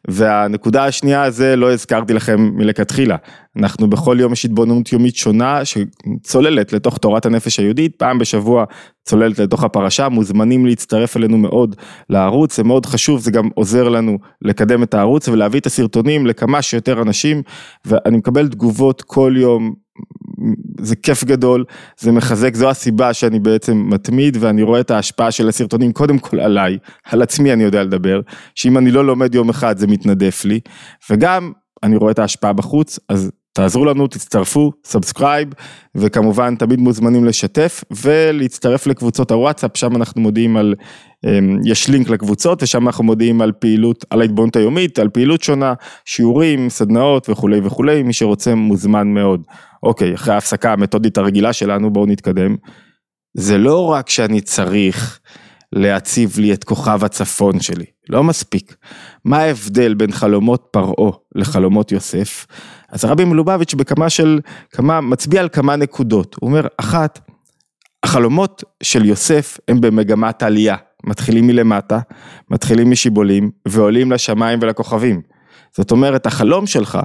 והנקודה 0.08 0.84
השנייה 0.84 1.30
זה 1.30 1.56
לא 1.56 1.72
הזכרתי 1.72 2.14
לכם 2.14 2.50
מלכתחילה. 2.54 3.16
אנחנו 3.56 3.90
בכל 3.90 4.16
יום 4.20 4.32
יש 4.32 4.44
התבוננות 4.44 4.92
יומית 4.92 5.16
שונה 5.16 5.60
שצוללת 5.64 6.72
לתוך 6.72 6.98
תורת 6.98 7.26
הנפש 7.26 7.58
היהודית, 7.58 7.96
פעם 7.96 8.18
בשבוע 8.18 8.64
צוללת 9.04 9.38
לתוך 9.38 9.64
הפרשה, 9.64 10.08
מוזמנים 10.08 10.66
להצטרף 10.66 11.16
אלינו 11.16 11.38
מאוד 11.38 11.76
לערוץ, 12.10 12.56
זה 12.56 12.64
מאוד 12.64 12.86
חשוב, 12.86 13.20
זה 13.20 13.30
גם 13.30 13.48
עוזר 13.54 13.88
לנו 13.88 14.18
לקדם 14.42 14.82
את 14.82 14.94
הערוץ 14.94 15.28
ולהביא 15.28 15.60
את 15.60 15.66
הסרטונים 15.66 16.26
לכמה 16.26 16.62
שיותר 16.62 17.02
אנשים, 17.02 17.42
ואני 17.84 18.16
מקבל 18.16 18.48
תגובות 18.48 19.02
כל 19.02 19.34
יום 19.36 19.74
זה 20.80 20.96
כיף 20.96 21.24
גדול, 21.24 21.64
זה 21.98 22.12
מחזק, 22.12 22.54
זו 22.54 22.70
הסיבה 22.70 23.14
שאני 23.14 23.40
בעצם 23.40 23.84
מתמיד 23.90 24.36
ואני 24.40 24.62
רואה 24.62 24.80
את 24.80 24.90
ההשפעה 24.90 25.30
של 25.30 25.48
הסרטונים 25.48 25.92
קודם 25.92 26.18
כל 26.18 26.40
עליי, 26.40 26.78
על 27.04 27.22
עצמי 27.22 27.52
אני 27.52 27.64
יודע 27.64 27.82
לדבר, 27.82 28.20
שאם 28.54 28.78
אני 28.78 28.90
לא 28.90 29.06
לומד 29.06 29.34
יום 29.34 29.50
אחד 29.50 29.78
זה 29.78 29.86
מתנדף 29.86 30.44
לי, 30.44 30.60
וגם 31.10 31.52
אני 31.82 31.96
רואה 31.96 32.10
את 32.10 32.18
ההשפעה 32.18 32.52
בחוץ, 32.52 32.98
אז 33.08 33.30
תעזרו 33.52 33.84
לנו, 33.84 34.06
תצטרפו, 34.06 34.72
subscribe, 34.84 35.48
וכמובן 35.94 36.56
תמיד 36.56 36.80
מוזמנים 36.80 37.24
לשתף 37.24 37.84
ולהצטרף 37.90 38.86
לקבוצות 38.86 39.30
הוואטסאפ, 39.30 39.76
שם 39.76 39.96
אנחנו 39.96 40.20
מודיעים 40.20 40.56
על, 40.56 40.74
אמ, 41.26 41.58
יש 41.64 41.88
לינק 41.88 42.10
לקבוצות 42.10 42.62
ושם 42.62 42.86
אנחנו 42.86 43.04
מודיעים 43.04 43.40
על 43.40 43.52
פעילות, 43.52 44.04
על 44.10 44.20
ההתבוננות 44.20 44.56
היומית, 44.56 44.98
על 44.98 45.08
פעילות 45.08 45.42
שונה, 45.42 45.74
שיעורים, 46.04 46.70
סדנאות 46.70 47.30
וכולי 47.30 47.60
וכולי, 47.64 48.02
מי 48.02 48.12
שרוצה 48.12 48.54
מוזמן 48.54 49.08
מאוד. 49.08 49.42
אוקיי, 49.82 50.14
אחרי 50.14 50.34
ההפסקה 50.34 50.72
המתודית 50.72 51.18
הרגילה 51.18 51.52
שלנו, 51.52 51.92
בואו 51.92 52.06
נתקדם. 52.06 52.56
זה 53.36 53.58
לא 53.58 53.86
רק 53.86 54.10
שאני 54.10 54.40
צריך 54.40 55.20
להציב 55.72 56.38
לי 56.38 56.52
את 56.52 56.64
כוכב 56.64 57.04
הצפון 57.04 57.60
שלי, 57.60 57.84
לא 58.08 58.24
מספיק. 58.24 58.76
מה 59.24 59.38
ההבדל 59.38 59.94
בין 59.94 60.12
חלומות 60.12 60.68
פרעה 60.70 61.10
לחלומות 61.34 61.92
יוסף? 61.92 62.46
אז 62.92 63.04
הרבי 63.04 63.24
מלובביץ' 63.24 63.74
בכמה 63.74 64.10
של, 64.10 64.40
כמה, 64.70 65.00
מצביע 65.00 65.40
על 65.40 65.48
כמה 65.48 65.76
נקודות. 65.76 66.36
הוא 66.40 66.48
אומר, 66.48 66.66
אחת, 66.76 67.18
החלומות 68.02 68.64
של 68.82 69.04
יוסף 69.04 69.58
הם 69.68 69.80
במגמת 69.80 70.42
עלייה. 70.42 70.76
מתחילים 71.06 71.46
מלמטה, 71.46 71.98
מתחילים 72.50 72.90
משיבולים 72.90 73.50
ועולים 73.68 74.12
לשמיים 74.12 74.58
ולכוכבים. 74.62 75.22
זאת 75.76 75.90
אומרת, 75.90 76.26
החלום 76.26 76.66
שלך 76.66 76.98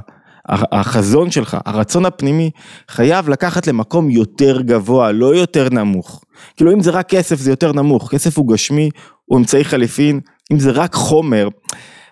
החזון 0.50 1.32
שלך, 1.32 1.58
הרצון 1.66 2.06
הפנימי, 2.06 2.52
חייב 2.90 3.30
לקחת 3.30 3.68
למקום 3.68 4.10
יותר 4.10 4.62
גבוה, 4.62 5.12
לא 5.12 5.36
יותר 5.36 5.68
נמוך. 5.72 6.24
כאילו 6.56 6.74
אם 6.74 6.82
זה 6.82 6.92
רק 6.92 7.10
כסף 7.10 7.40
זה 7.40 7.52
יותר 7.52 7.72
נמוך, 7.72 8.12
כסף 8.12 8.38
הוא 8.38 8.48
גשמי, 8.48 8.90
הוא 9.26 9.40
אמצעי 9.40 9.66
חליפין, 9.66 10.20
אם 10.52 10.60
זה 10.60 10.72
רק 10.72 10.94
חומר, 10.94 11.48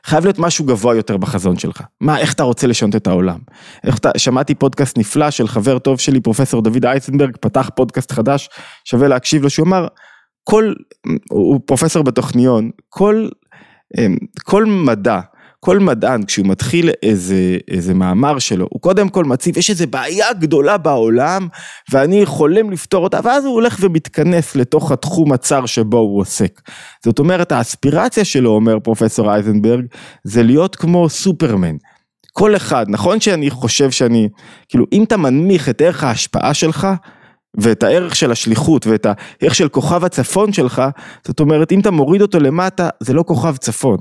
חייב 0.06 0.24
להיות 0.24 0.39
משהו 0.39 0.65
גבוה 0.65 0.96
יותר 0.96 1.18
בחזון 1.18 1.58
שלך. 1.58 1.82
מה, 2.02 2.20
איך 2.20 2.34
אתה 2.34 2.44
רוצה 2.44 2.68
לשנות 2.68 2.96
את 2.96 3.08
העולם? 3.08 3.39
איך 3.84 3.98
אתה, 3.98 4.10
שמעתי 4.18 4.56
פודקאסט 4.56 4.98
נפלא 4.98 5.32
של 5.32 5.48
חבר 5.48 5.80
טוב 5.80 6.00
שלי, 6.00 6.20
פרופסור 6.20 6.62
דוד 6.62 6.86
אייסנברג, 6.86 7.38
פתח 7.41 7.70
פודקאסט 7.76 8.12
חדש, 8.12 8.50
שווה 8.86 9.08
להקשיב 9.08 9.44
לו, 9.44 9.50
שהוא 9.50 9.68
אמר, 9.68 9.88
כל, 10.44 10.74
הוא 11.30 11.60
פרופסור 11.65 12.04
בטכניון, 12.04 12.72
כל, 12.89 13.30
אמ, 13.98 14.15
כל 14.44 14.65
מדע 14.65 15.20
כל 15.60 15.80
מדען 15.80 16.24
כשהוא 16.24 16.48
מתחיל 16.48 16.89
איזה, 17.04 17.58
איזה 17.68 17.94
מאמר 17.94 18.39
שלו, 18.39 18.68
הוא 18.70 18.82
קודם 18.82 19.10
כל 19.10 19.24
מציב, 19.24 19.58
יש 19.58 19.70
איזה 19.70 19.88
בעיה 19.88 20.34
גדולה 20.34 20.78
בעולם 20.78 21.48
ואני 21.91 22.26
חולם 22.26 22.72
לפתור 22.72 23.04
אותה, 23.04 23.20
ואז 23.24 23.46
הוא 23.46 23.54
הולך 23.54 23.78
ומתכנס 23.82 24.56
לתוך 24.56 24.91
התחום 24.91 25.34
הצר 25.34 25.65
שבו 25.65 25.98
הוא 25.98 26.22
עוסק. 26.22 26.62
זאת 27.04 27.20
אומרת, 27.20 27.52
האספירציה 27.52 28.26
שלו, 28.26 28.50
אומר 28.50 28.80
פרופסור 28.80 29.34
אייזנברג, 29.34 29.86
זה 30.24 30.44
להיות 30.44 30.76
כמו 30.76 31.10
סופרמן. 31.10 31.76
כל 32.34 32.56
אחד, 32.56 32.86
נכון 32.89 33.20
שאני 33.20 33.50
חושב 33.50 33.91
שאני, 33.91 34.30
כאילו, 34.70 34.86
אם 34.94 35.04
אתה 35.04 35.18
מנמיך 35.18 35.70
את 35.70 35.82
ערך 35.82 36.04
ההשפעה 36.04 36.54
שלך, 36.54 36.88
ואת 37.58 37.84
הערך 37.84 38.15
של 38.15 38.32
השליחות 38.32 38.88
ואת 38.88 39.06
הערך 39.06 39.56
של 39.56 39.70
כוכב 39.70 40.04
הצפון 40.04 40.54
שלך, 40.54 40.84
זאת 41.28 41.39
אומרת 41.39 41.72
אם 41.72 41.80
אתה 41.80 41.91
מוריד 41.91 42.22
אותו 42.22 42.39
למטה 42.39 42.89
זה 43.00 43.13
לא 43.13 43.24
כוכב 43.28 43.58
צפון. 43.58 43.98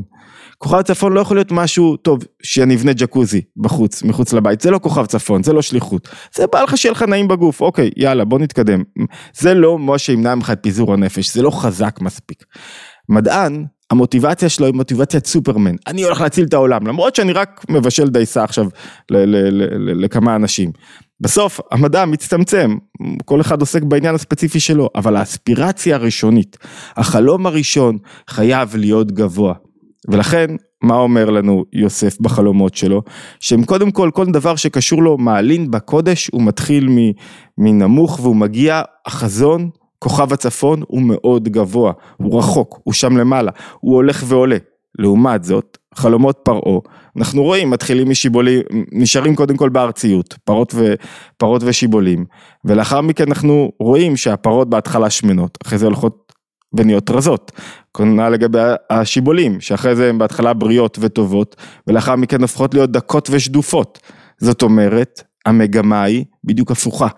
כוכב 0.59 0.83
צפון 0.83 1.13
לא 1.13 1.21
יכול 1.21 1.37
להיות 1.37 1.53
משהו, 1.53 1.97
טוב, 1.97 2.25
שאני 2.43 2.75
אבנה 2.75 2.93
ג'קוזי 2.93 3.41
בחוץ, 3.57 4.03
מחוץ 4.03 4.33
לבית, 4.33 4.61
זה 4.61 4.71
לא 4.71 4.79
כוכב 4.79 5.07
צפון, 5.07 5.43
זה 5.43 5.53
לא 5.53 5.63
שליחות, 5.63 6.09
זה 6.35 6.47
בא 6.53 6.63
לך 6.63 6.77
שיהיה 6.77 6.93
לך 6.93 7.03
נעים 7.03 7.29
בגוף, 7.29 7.61
אוקיי, 7.61 7.91
יאללה, 7.97 8.25
בוא 8.25 8.39
נתקדם. 8.39 8.83
זה 9.39 9.55
לא 9.55 9.79
מה 9.79 9.99
שימנע 9.99 10.35
ממך 10.35 10.51
את 10.51 10.59
פיזור 10.63 10.93
הנפש, 10.93 11.35
זה 11.35 11.43
לא 11.43 11.51
חזק 11.51 11.99
מספיק. 12.01 12.45
מדען, 13.09 13.65
המוטיבציה 13.91 14.49
שלו 14.49 14.67
היא 14.67 14.75
מוטיבציית 14.75 15.27
סופרמן, 15.27 15.75
אני 15.87 16.03
הולך 16.03 16.21
להציל 16.21 16.45
את 16.45 16.55
העולם, 16.55 16.87
למרות 16.87 17.15
שאני 17.15 17.33
רק 17.33 17.65
מבשל 17.69 18.09
דייסה 18.09 18.45
עכשיו 18.45 18.67
לכמה 20.01 20.37
אנשים. 20.37 20.73
בסוף 21.21 21.61
המדע 21.73 22.05
מצטמצם, 22.05 22.77
כל 23.25 23.41
אחד 23.41 23.61
עוסק 23.61 23.83
בעניין 23.83 24.15
הספציפי 24.15 24.61
שלו, 24.61 24.89
אבל 24.95 25.17
האספירציה 25.17 25.97
הראשונית, 25.97 26.57
החלום 26.97 27.47
הראשון 27.47 27.99
חייב 28.31 28.77
להיות 28.77 29.13
גבוה. 29.13 29.55
ולכן, 30.09 30.47
מה 30.83 30.95
אומר 30.95 31.31
לנו 31.31 31.65
יוסף 31.73 32.21
בחלומות 32.21 32.75
שלו? 32.75 33.03
שהם 33.41 33.65
קודם 33.65 33.91
כל, 33.91 34.11
כל 34.15 34.27
דבר 34.27 34.57
שקשור 34.57 35.03
לו 35.03 35.19
מעלין 35.19 35.71
בקודש, 35.71 36.31
הוא 36.33 36.43
מתחיל 36.43 36.89
מנמוך 37.59 38.21
והוא 38.23 38.37
מגיע, 38.37 38.83
החזון, 39.07 39.71
כוכב 39.99 40.33
הצפון 40.33 40.83
הוא 40.87 41.03
מאוד 41.03 41.49
גבוה, 41.49 41.93
הוא 42.17 42.39
רחוק, 42.39 42.81
הוא 42.85 42.95
שם 42.95 43.17
למעלה, 43.17 43.51
הוא 43.81 43.95
הולך 43.95 44.25
ועולה. 44.27 44.57
לעומת 44.99 45.45
זאת, 45.45 45.79
חלומות 45.95 46.39
פרעה, 46.43 46.79
אנחנו 47.17 47.43
רואים, 47.43 47.71
מתחילים 47.71 48.11
משיבולים, 48.11 48.61
נשארים 48.93 49.37
קודם 49.37 49.57
כל 49.57 49.69
בארציות, 49.69 50.35
פרות, 50.45 50.73
ו, 50.75 50.95
פרות 51.37 51.63
ושיבולים, 51.65 52.25
ולאחר 52.65 53.01
מכן 53.01 53.25
אנחנו 53.29 53.73
רואים 53.81 54.17
שהפרות 54.17 54.71
בהתחלה 54.71 55.11
שמנות, 55.11 55.59
אחרי 55.67 55.79
זה 55.79 55.87
הולכות 55.87 56.24
ונהיות 56.75 57.11
רזות, 57.11 57.53
כנ"ל 57.97 58.29
לגבי 58.29 58.59
השיבולים, 58.91 59.61
שאחרי 59.61 59.97
זה 59.97 60.09
הן 60.09 60.19
בהתחלה 60.19 60.53
בריאות 60.53 60.99
וטובות, 61.01 61.57
ולאחר 61.87 62.17
מכן 62.17 62.43
הופכות 62.43 62.75
להיות 62.75 62.91
דקות 62.91 63.29
ושדופות. 63.33 63.99
זאת 64.39 64.63
אומרת, 64.63 65.23
המגמה 65.47 66.03
היא 66.03 66.25
בדיוק 66.45 66.71
הפוכה. 66.71 67.09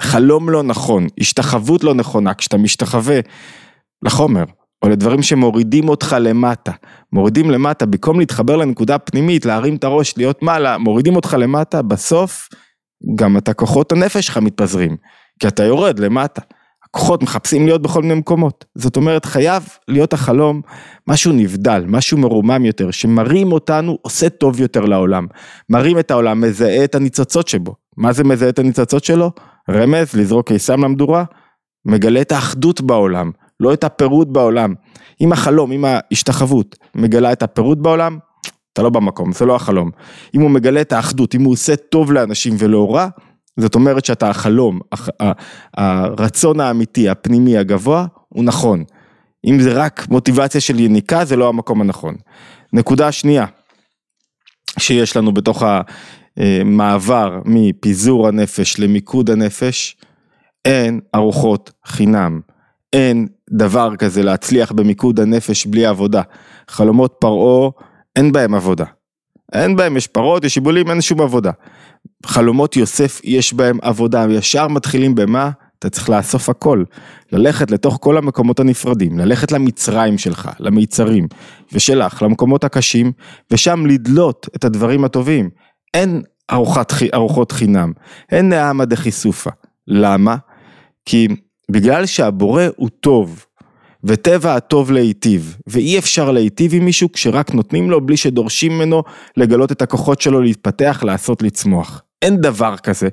חלום 0.00 0.50
לא 0.50 0.62
נכון, 0.62 1.06
השתחוות 1.20 1.84
לא 1.84 1.94
נכונה, 1.94 2.34
כשאתה 2.34 2.56
משתחווה 2.56 3.20
לחומר, 4.02 4.44
או 4.82 4.88
לדברים 4.88 5.22
שמורידים 5.22 5.88
אותך 5.88 6.16
למטה. 6.20 6.72
מורידים 7.12 7.50
למטה, 7.50 7.86
במקום 7.86 8.20
להתחבר 8.20 8.56
לנקודה 8.56 8.94
הפנימית, 8.94 9.46
להרים 9.46 9.76
את 9.76 9.84
הראש, 9.84 10.16
להיות 10.16 10.42
מעלה, 10.42 10.78
מורידים 10.78 11.16
אותך 11.16 11.36
למטה, 11.38 11.82
בסוף 11.82 12.48
גם 13.14 13.36
אתה 13.36 13.54
כוחות 13.54 13.92
הנפש 13.92 14.26
שלך 14.26 14.38
מתפזרים, 14.38 14.96
כי 15.40 15.48
אתה 15.48 15.64
יורד 15.64 15.98
למטה. 15.98 16.42
הכוחות 16.96 17.22
מחפשים 17.22 17.66
להיות 17.66 17.82
בכל 17.82 18.02
מיני 18.02 18.14
מקומות. 18.14 18.64
זאת 18.74 18.96
אומרת, 18.96 19.24
חייב 19.24 19.68
להיות 19.88 20.12
החלום 20.12 20.60
משהו 21.08 21.32
נבדל, 21.32 21.84
משהו 21.88 22.18
מרומם 22.18 22.64
יותר, 22.64 22.90
שמרים 22.90 23.52
אותנו, 23.52 23.98
עושה 24.02 24.28
טוב 24.28 24.60
יותר 24.60 24.80
לעולם. 24.80 25.26
מרים 25.70 25.98
את 25.98 26.10
העולם, 26.10 26.40
מזהה 26.40 26.84
את 26.84 26.94
הניצוצות 26.94 27.48
שבו. 27.48 27.74
מה 27.96 28.12
זה 28.12 28.24
מזהה 28.24 28.48
את 28.48 28.58
הניצוצות 28.58 29.04
שלו? 29.04 29.30
רמז, 29.70 30.14
לזרוק 30.14 30.48
קיסם 30.48 30.84
למדורה, 30.84 31.24
מגלה 31.84 32.20
את 32.20 32.32
האחדות 32.32 32.80
בעולם. 32.80 33.30
לא 33.60 33.72
את 33.72 33.84
הפירוד 33.84 34.32
בעולם. 34.32 34.74
אם 35.20 35.32
החלום, 35.32 35.72
אם 35.72 35.84
ההשתחוות 35.84 36.76
מגלה 36.94 37.32
את 37.32 37.42
הפירוד 37.42 37.82
בעולם, 37.82 38.18
אתה 38.72 38.82
לא 38.82 38.90
במקום, 38.90 39.32
זה 39.32 39.44
לא 39.44 39.56
החלום. 39.56 39.90
אם 40.34 40.40
הוא 40.40 40.50
מגלה 40.50 40.80
את 40.80 40.92
האחדות, 40.92 41.34
אם 41.34 41.44
הוא 41.44 41.52
עושה 41.52 41.76
טוב 41.76 42.12
לאנשים 42.12 42.54
ולא 42.58 42.94
רע, 42.94 43.08
זאת 43.56 43.74
אומרת 43.74 44.04
שאתה 44.04 44.30
החלום, 44.30 44.80
הרצון 45.76 46.60
האמיתי, 46.60 47.08
הפנימי, 47.08 47.56
הגבוה, 47.56 48.06
הוא 48.28 48.44
נכון. 48.44 48.84
אם 49.46 49.60
זה 49.60 49.72
רק 49.72 50.06
מוטיבציה 50.10 50.60
של 50.60 50.80
יניקה, 50.80 51.24
זה 51.24 51.36
לא 51.36 51.48
המקום 51.48 51.80
הנכון. 51.80 52.14
נקודה 52.72 53.12
שנייה 53.12 53.46
שיש 54.78 55.16
לנו 55.16 55.34
בתוך 55.34 55.62
המעבר 56.36 57.40
מפיזור 57.44 58.28
הנפש 58.28 58.80
למיקוד 58.80 59.30
הנפש, 59.30 59.96
אין 60.64 61.00
ארוחות 61.14 61.72
חינם. 61.86 62.40
אין 62.92 63.26
דבר 63.50 63.96
כזה 63.96 64.22
להצליח 64.22 64.72
במיקוד 64.72 65.20
הנפש 65.20 65.66
בלי 65.66 65.86
עבודה. 65.86 66.22
חלומות 66.68 67.16
פרעה, 67.18 67.70
אין 68.16 68.32
בהם 68.32 68.54
עבודה. 68.54 68.84
אין 69.52 69.76
בהם, 69.76 69.96
יש 69.96 70.06
פרות, 70.06 70.44
יש 70.44 70.54
שיבולים, 70.54 70.90
אין 70.90 71.00
שום 71.00 71.20
עבודה. 71.20 71.50
חלומות 72.26 72.76
יוסף, 72.76 73.20
יש 73.24 73.54
בהם 73.54 73.78
עבודה, 73.82 74.26
ישר 74.30 74.68
מתחילים 74.68 75.14
במה? 75.14 75.50
אתה 75.78 75.90
צריך 75.90 76.10
לאסוף 76.10 76.48
הכל, 76.48 76.84
ללכת 77.32 77.70
לתוך 77.70 77.98
כל 78.00 78.16
המקומות 78.16 78.60
הנפרדים, 78.60 79.18
ללכת 79.18 79.52
למצרים 79.52 80.18
שלך, 80.18 80.50
למיצרים, 80.60 81.28
ושלך, 81.72 82.22
למקומות 82.22 82.64
הקשים, 82.64 83.12
ושם 83.50 83.86
לדלות 83.86 84.48
את 84.56 84.64
הדברים 84.64 85.04
הטובים. 85.04 85.50
אין 85.94 86.22
ארוחת, 86.50 86.92
ארוחות 87.14 87.52
חינם, 87.52 87.92
אין 88.32 88.48
נעמה 88.48 88.84
דחיסופה. 88.84 89.50
למה? 89.88 90.36
כי 91.04 91.28
בגלל 91.70 92.06
שהבורא 92.06 92.64
הוא 92.76 92.88
טוב, 93.00 93.45
וטבע 94.06 94.54
הטוב 94.54 94.92
להיטיב, 94.92 95.56
ואי 95.66 95.98
אפשר 95.98 96.30
להיטיב 96.30 96.74
עם 96.74 96.84
מישהו 96.84 97.12
כשרק 97.12 97.54
נותנים 97.54 97.90
לו 97.90 98.06
בלי 98.06 98.16
שדורשים 98.16 98.72
ממנו 98.72 99.02
לגלות 99.36 99.72
את 99.72 99.82
הכוחות 99.82 100.20
שלו 100.20 100.40
להתפתח, 100.40 101.02
לעשות, 101.02 101.42
לצמוח. 101.42 102.02
אין 102.22 102.36
דבר 102.36 102.76
כזה. 102.76 103.08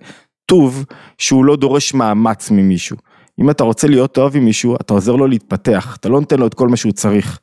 טוב 0.46 0.86
שהוא 1.18 1.46
לא 1.46 1.56
דורש 1.56 1.94
מאמץ 1.94 2.52
ממישהו. 2.52 2.98
אם 3.42 3.50
אתה 3.50 3.64
רוצה 3.64 3.88
להיות 3.88 4.14
טוב 4.14 4.36
עם 4.36 4.46
מישהו, 4.46 4.76
אתה 4.76 4.94
עוזר 4.94 5.16
לו 5.16 5.28
להתפתח, 5.28 5.98
אתה 6.00 6.10
לא 6.10 6.20
נותן 6.20 6.40
לו 6.40 6.48
את 6.48 6.54
כל 6.54 6.68
מה 6.68 6.78
שהוא 6.78 6.92
צריך. 6.92 7.40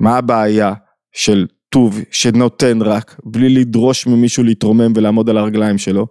מה 0.00 0.16
הבעיה 0.16 0.72
של 1.12 1.46
טוב 1.68 2.00
שנותן 2.10 2.82
רק, 2.82 3.20
בלי 3.24 3.48
לדרוש 3.48 4.06
ממישהו 4.06 4.44
להתרומם 4.44 4.92
ולעמוד 4.94 5.30
על 5.30 5.38
הרגליים 5.38 5.78
שלו? 5.78 6.06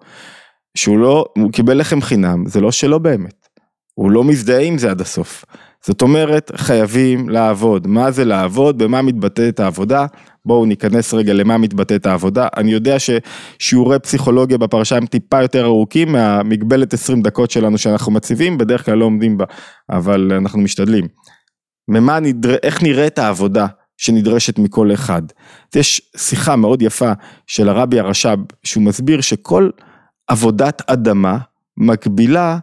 שהוא 0.77 0.97
לא, 0.97 1.25
הוא 1.37 1.51
קיבל 1.51 1.79
לחם 1.79 2.01
חינם, 2.01 2.43
זה 2.45 2.61
לא 2.61 2.71
שלו 2.71 2.99
באמת. 2.99 3.47
הוא 3.93 4.11
לא 4.11 4.23
מזדהה 4.23 4.61
עם 4.61 4.77
זה 4.77 4.91
עד 4.91 5.01
הסוף. 5.01 5.45
זאת 5.85 6.01
אומרת, 6.01 6.51
חייבים 6.55 7.29
לעבוד. 7.29 7.87
מה 7.87 8.11
זה 8.11 8.25
לעבוד? 8.25 8.77
במה 8.77 9.01
מתבטאת 9.01 9.59
העבודה? 9.59 10.05
בואו 10.45 10.65
ניכנס 10.65 11.13
רגע 11.13 11.33
למה 11.33 11.57
מתבטאת 11.57 12.05
העבודה. 12.05 12.47
אני 12.57 12.71
יודע 12.71 12.97
ששיעורי 12.99 13.99
פסיכולוגיה 13.99 14.57
בפרשה 14.57 14.97
הם 14.97 15.05
טיפה 15.05 15.41
יותר 15.41 15.65
ארוכים 15.65 16.11
מהמגבלת 16.11 16.93
20 16.93 17.21
דקות 17.21 17.51
שלנו 17.51 17.77
שאנחנו 17.77 18.11
מציבים, 18.11 18.57
בדרך 18.57 18.85
כלל 18.85 18.97
לא 18.97 19.05
עומדים 19.05 19.37
בה, 19.37 19.45
אבל 19.89 20.31
אנחנו 20.33 20.59
משתדלים. 20.59 21.07
ממה 21.87 22.19
נדר... 22.19 22.55
איך 22.63 22.83
נראית 22.83 23.19
העבודה 23.19 23.65
שנדרשת 23.97 24.59
מכל 24.59 24.93
אחד. 24.93 25.21
יש 25.75 26.01
שיחה 26.17 26.55
מאוד 26.55 26.81
יפה 26.81 27.11
של 27.47 27.69
הרבי 27.69 27.99
הרש"ב, 27.99 28.37
שהוא 28.63 28.83
מסביר 28.83 29.21
שכל 29.21 29.69
עבודת 30.27 30.81
אדמה 30.87 31.37
מקבילה 31.77 32.57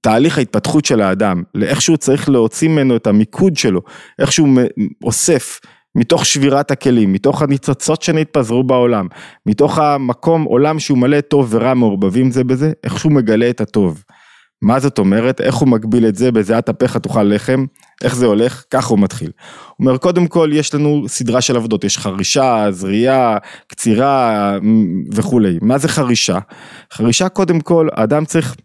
תהליך 0.00 0.38
ההתפתחות 0.38 0.84
של 0.84 1.00
האדם, 1.00 1.42
לאיך 1.54 1.82
שהוא 1.82 1.96
צריך 1.96 2.28
להוציא 2.28 2.68
ממנו 2.68 2.96
את 2.96 3.06
המיקוד 3.06 3.56
שלו, 3.56 3.80
איך 4.18 4.32
שהוא 4.32 4.48
אוסף 5.04 5.60
מתוך 5.94 6.26
שבירת 6.26 6.70
הכלים, 6.70 7.12
מתוך 7.12 7.42
הניצוצות 7.42 8.02
שנתפזרו 8.02 8.64
בעולם, 8.64 9.06
מתוך 9.46 9.78
המקום 9.78 10.42
עולם 10.42 10.78
שהוא 10.78 10.98
מלא 10.98 11.20
טוב 11.20 11.48
ורע 11.50 11.74
מעורבבים 11.74 12.30
זה 12.30 12.44
בזה, 12.44 12.72
איך 12.84 12.98
שהוא 12.98 13.12
מגלה 13.12 13.50
את 13.50 13.60
הטוב. 13.60 14.02
מה 14.62 14.80
זאת 14.80 14.98
אומרת, 14.98 15.40
איך 15.40 15.54
הוא 15.54 15.68
מגביל 15.68 16.06
את 16.06 16.16
זה, 16.16 16.32
בזיעת 16.32 16.68
אפיך 16.68 16.96
תאכל 16.96 17.22
לחם, 17.22 17.64
איך 18.04 18.14
זה 18.16 18.26
הולך, 18.26 18.64
ככה 18.70 18.88
הוא 18.88 18.98
מתחיל. 18.98 19.30
הוא 19.76 19.86
אומר, 19.86 19.98
קודם 19.98 20.26
כל 20.26 20.50
יש 20.52 20.74
לנו 20.74 21.04
סדרה 21.08 21.40
של 21.40 21.56
עבודות, 21.56 21.84
יש 21.84 21.98
חרישה, 21.98 22.66
זריעה, 22.70 23.36
קצירה 23.66 24.58
וכולי. 25.12 25.58
מה 25.62 25.78
זה 25.78 25.88
חרישה? 25.88 26.38
חרישה 26.92 27.28
קודם 27.28 27.60
כל, 27.60 27.88
האדם 27.92 28.24
צריך 28.24 28.56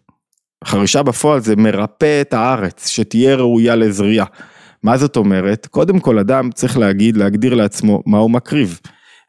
חרישה 0.64 1.02
בפועל 1.02 1.40
זה 1.40 1.56
מרפא 1.56 2.20
את 2.20 2.34
הארץ, 2.34 2.88
שתהיה 2.88 3.36
ראויה 3.36 3.76
לזריעה. 3.76 4.26
מה 4.82 4.96
זאת 4.96 5.16
אומרת? 5.16 5.66
קודם 5.66 6.00
כל 6.00 6.18
אדם 6.18 6.50
צריך 6.54 6.78
להגיד, 6.78 7.16
להגדיר 7.16 7.54
לעצמו 7.54 8.02
מה 8.06 8.18
הוא 8.18 8.30
מקריב. 8.30 8.80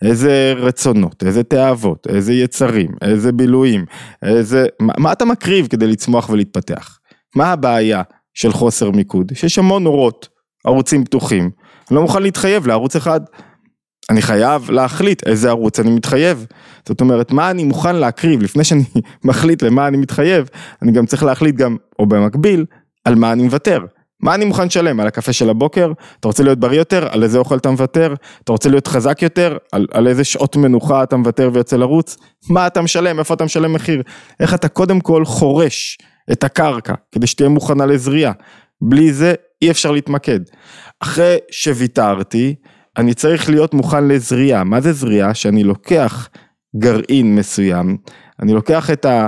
איזה 0.02 0.54
רצונות, 0.58 1.24
איזה 1.26 1.44
תאוות, 1.44 2.08
איזה 2.10 2.34
יצרים, 2.34 2.92
איזה 3.02 3.32
בילויים, 3.32 3.86
איזה... 4.24 4.66
מה, 4.80 4.94
מה 4.98 5.12
אתה 5.12 5.26
מקריב 5.26 5.68
כדי 5.68 5.88
לצמוח 5.88 6.30
ולהתפתח? 6.30 7.00
מה 7.36 7.52
הבעיה 7.52 8.02
של 8.34 8.52
חוסר 8.52 8.92
מיקוד? 8.92 9.32
שיש 9.36 9.60
המון 9.60 9.86
אורות, 9.86 10.30
ערוצים 10.68 11.06
פתוחים. 11.06 11.50
אני 11.90 11.96
לא 11.96 12.02
מוכן 12.02 12.24
להתחייב 12.24 12.68
לערוץ 12.68 12.96
אחד. 12.96 13.22
אני 14.10 14.22
חייב 14.22 14.72
להחליט 14.72 15.28
איזה 15.28 15.50
ערוץ 15.50 15.80
אני 15.80 15.92
מתחייב. 15.92 16.46
זאת 16.88 17.02
אומרת, 17.02 17.32
מה 17.32 17.52
אני 17.52 17.64
מוכן 17.64 17.96
להקריב 17.96 18.44
לפני 18.44 18.64
שאני 18.64 18.84
מחליט 19.24 19.64
למה 19.64 19.88
אני 19.88 19.98
מתחייב, 19.98 20.50
אני 20.82 20.92
גם 20.92 21.06
צריך 21.06 21.24
להחליט 21.24 21.56
גם, 21.56 21.78
או 22.00 22.06
במקביל, 22.06 22.66
על 23.06 23.16
מה 23.16 23.32
אני 23.32 23.44
מוותר. 23.44 23.86
מה 24.24 24.36
אני 24.36 24.46
מוכן 24.46 24.66
לשלם? 24.66 25.00
על 25.00 25.08
הקפה 25.08 25.34
של 25.34 25.50
הבוקר? 25.50 25.92
אתה 26.20 26.28
רוצה 26.28 26.44
להיות 26.44 26.60
בריא 26.60 26.80
יותר? 26.80 27.08
על 27.12 27.24
איזה 27.24 27.38
אוכל 27.38 27.58
אתה 27.58 27.70
מוותר? 27.70 28.14
אתה 28.44 28.52
רוצה 28.52 28.70
להיות 28.70 28.88
חזק 28.88 29.22
יותר? 29.22 29.58
על, 29.72 29.88
על 29.92 30.08
איזה 30.08 30.24
שעות 30.24 30.56
מנוחה 30.56 31.04
אתה 31.04 31.18
מוותר 31.18 31.50
ויוצא 31.54 31.78
לרוץ? 31.78 32.18
מה 32.50 32.68
אתה 32.68 32.82
משלם? 32.82 33.20
איפה 33.20 33.34
אתה 33.34 33.46
משלם 33.46 33.74
מחיר? 33.74 34.02
איך 34.40 34.54
אתה 34.54 34.68
קודם 34.68 35.00
כל 35.00 35.26
חורש 35.26 35.98
את 36.32 36.44
הקרקע 36.44 36.94
כדי 37.12 37.28
שתהיה 37.28 37.50
מוכנה 37.50 37.86
לזריעה. 37.86 38.32
בלי 38.82 39.14
זה 39.14 39.34
אי 39.62 39.72
אפשר 39.72 39.92
להתמקד. 39.92 40.40
אחרי 41.00 41.38
שוויתרתי, 41.52 42.56
אני 42.98 43.14
צריך 43.14 43.50
להיות 43.50 43.74
מוכן 43.74 44.08
לזריעה. 44.08 44.64
מה 44.64 44.82
זה 44.82 44.94
זריעה? 44.94 45.34
שאני 45.34 45.64
לוקח 45.64 46.30
גרעין 46.76 47.36
מסוים, 47.36 47.98
אני 48.42 48.54
לוקח 48.54 48.92
את 48.92 49.06
ה... 49.06 49.28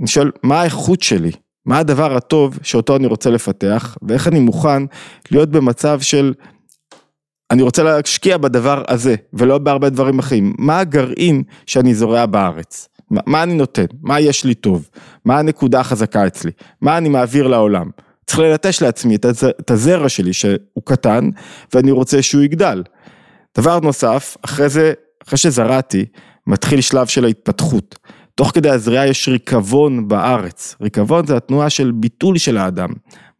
אני 0.00 0.08
שואל, 0.08 0.30
מה 0.42 0.60
האיכות 0.60 1.02
שלי? 1.02 1.30
מה 1.66 1.78
הדבר 1.78 2.16
הטוב 2.16 2.58
שאותו 2.62 2.96
אני 2.96 3.06
רוצה 3.06 3.30
לפתח, 3.30 3.96
ואיך 4.02 4.28
אני 4.28 4.40
מוכן 4.40 4.82
להיות 5.30 5.50
במצב 5.50 6.00
של 6.00 6.34
אני 7.50 7.62
רוצה 7.62 7.82
להשקיע 7.82 8.36
בדבר 8.36 8.82
הזה, 8.88 9.14
ולא 9.32 9.58
בהרבה 9.58 9.90
דברים 9.90 10.18
אחרים. 10.18 10.54
מה 10.58 10.78
הגרעין 10.78 11.42
שאני 11.66 11.94
זורע 11.94 12.26
בארץ? 12.26 12.88
מה, 13.10 13.20
מה 13.26 13.42
אני 13.42 13.54
נותן? 13.54 13.84
מה 14.02 14.20
יש 14.20 14.44
לי 14.44 14.54
טוב? 14.54 14.88
מה 15.24 15.38
הנקודה 15.38 15.80
החזקה 15.80 16.26
אצלי? 16.26 16.50
מה 16.80 16.98
אני 16.98 17.08
מעביר 17.08 17.46
לעולם? 17.46 17.90
צריך 18.28 18.40
ללטש 18.40 18.82
לעצמי 18.82 19.16
את, 19.16 19.24
הז, 19.24 19.44
את 19.44 19.70
הזרע 19.70 20.08
שלי 20.08 20.32
שהוא 20.32 20.82
קטן, 20.84 21.30
ואני 21.74 21.90
רוצה 21.90 22.22
שהוא 22.22 22.42
יגדל. 22.42 22.82
דבר 23.58 23.80
נוסף, 23.80 24.36
אחרי 24.42 24.68
זה, 24.68 24.92
אחרי 25.26 25.38
שזרעתי, 25.38 26.04
מתחיל 26.46 26.80
שלב 26.80 27.06
של 27.06 27.24
ההתפתחות. 27.24 27.98
תוך 28.34 28.50
כדי 28.54 28.70
הזריעה 28.70 29.06
יש 29.06 29.28
ריקבון 29.28 30.08
בארץ. 30.08 30.76
ריקבון 30.80 31.26
זה 31.26 31.36
התנועה 31.36 31.70
של 31.70 31.92
ביטול 31.94 32.38
של 32.38 32.56
האדם. 32.56 32.88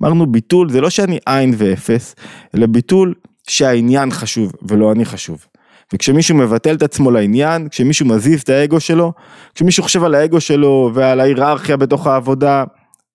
אמרנו 0.03 0.27
ביטול 0.27 0.70
זה 0.70 0.81
לא 0.81 0.90
שאני 0.90 1.18
עין 1.27 1.55
ואפס, 1.57 2.14
אלא 2.55 2.66
ביטול 2.66 3.14
שהעניין 3.48 4.11
חשוב 4.11 4.53
ולא 4.68 4.92
אני 4.92 5.05
חשוב. 5.05 5.46
וכשמישהו 5.94 6.37
מבטל 6.37 6.74
את 6.74 6.83
עצמו 6.83 7.11
לעניין, 7.11 7.68
כשמישהו 7.68 8.07
מזיז 8.07 8.40
את 8.40 8.48
האגו 8.48 8.81
שלו, 8.81 9.12
כשמישהו 9.55 9.83
חושב 9.83 10.05
על 10.05 10.14
האגו 10.14 10.40
שלו 10.40 10.90
ועל 10.94 11.20
ההיררכיה 11.20 11.77
בתוך 11.77 12.07
העבודה, 12.07 12.64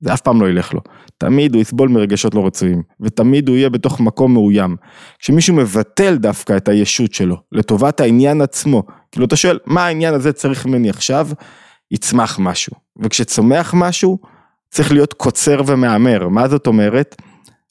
זה 0.04 0.14
אף 0.14 0.22
פעם 0.22 0.42
לא 0.42 0.50
ילך 0.50 0.74
לו. 0.74 0.82
תמיד 1.18 1.54
הוא 1.54 1.62
יסבול 1.62 1.90
מרגשות 1.90 2.36
לא 2.36 2.46
רצויים, 2.46 2.82
ותמיד 3.02 3.50
הוא 3.50 3.58
יהיה 3.58 3.70
בתוך 3.70 4.00
מקום 4.00 4.34
מאוים. 4.34 4.76
כשמישהו 5.20 5.56
מבטל 5.56 6.16
דווקא 6.16 6.58
את 6.58 6.68
הישות 6.68 7.14
שלו, 7.14 7.36
לטובת 7.52 8.00
העניין 8.00 8.42
עצמו, 8.42 8.84
כאילו 9.12 9.26
אתה 9.26 9.36
שואל, 9.36 9.60
מה 9.66 9.86
העניין 9.86 10.14
הזה 10.14 10.34
צריך 10.34 10.66
ממני 10.66 10.90
עכשיו? 10.90 11.28
יצמח 11.92 12.40
משהו. 12.40 12.74
וכשצומח 13.04 13.74
משהו, 13.78 14.18
צריך 14.70 14.92
להיות 14.92 15.14
קוצר 15.14 15.62
ומהמר. 15.66 16.28
מה 16.28 16.48
זאת 16.48 16.68
אומרת? 16.68 17.16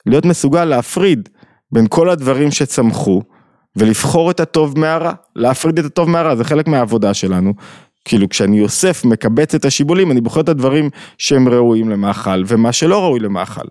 להיות 0.06 0.24
מסוגל 0.24 0.64
להפריד 0.64 1.28
בין 1.72 1.86
כל 1.88 2.10
הדברים 2.10 2.50
שצמחו, 2.50 3.22
ולבחור 3.76 4.30
את 4.30 4.40
הטוב 4.40 4.78
מהרע, 4.78 5.12
להפריד 5.36 5.78
את 5.78 5.84
הטוב 5.84 6.10
מהרע, 6.10 6.36
זה 6.36 6.44
חלק 6.44 6.68
מהעבודה 6.68 7.14
שלנו. 7.14 7.52
כאילו 8.04 8.28
כשאני 8.28 8.62
אוסף, 8.62 9.04
מקבץ 9.04 9.54
את 9.54 9.64
השיבולים, 9.64 10.10
אני 10.10 10.20
בוחר 10.20 10.40
את 10.40 10.48
הדברים 10.48 10.90
שהם 11.18 11.48
ראויים 11.48 11.90
למאכל, 11.90 12.42
ומה 12.46 12.72
שלא 12.72 13.02
ראוי 13.02 13.20
למאכל. 13.20 13.66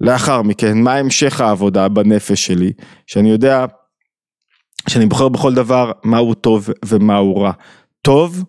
לאחר 0.00 0.42
מכן, 0.42 0.82
מה 0.82 0.94
המשך 0.94 1.40
העבודה 1.40 1.88
בנפש 1.88 2.46
שלי, 2.46 2.72
שאני 3.06 3.30
יודע 3.30 3.66
שאני 4.88 5.06
בוחר 5.06 5.28
בכל 5.28 5.54
דבר 5.54 5.92
מהו 6.04 6.34
טוב 6.34 6.68
ומהו 6.84 7.36
רע. 7.36 7.52
טוב 8.02 8.44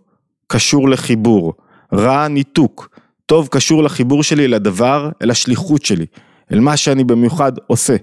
קשור 0.48 0.90
לחיבור, 0.90 1.54
רע 1.94 2.28
ניתוק, 2.28 2.90
טוב 3.26 3.48
קשור 3.52 3.84
לחיבור 3.84 4.24
שלי 4.24 4.48
לדבר, 4.48 5.10
אל 5.22 5.32
השליחות 5.32 5.86
שלי, 5.86 6.06
אל 6.54 6.60
מה 6.60 6.78
שאני 6.78 7.04
במיוחד 7.04 7.52
עושה, 7.68 7.96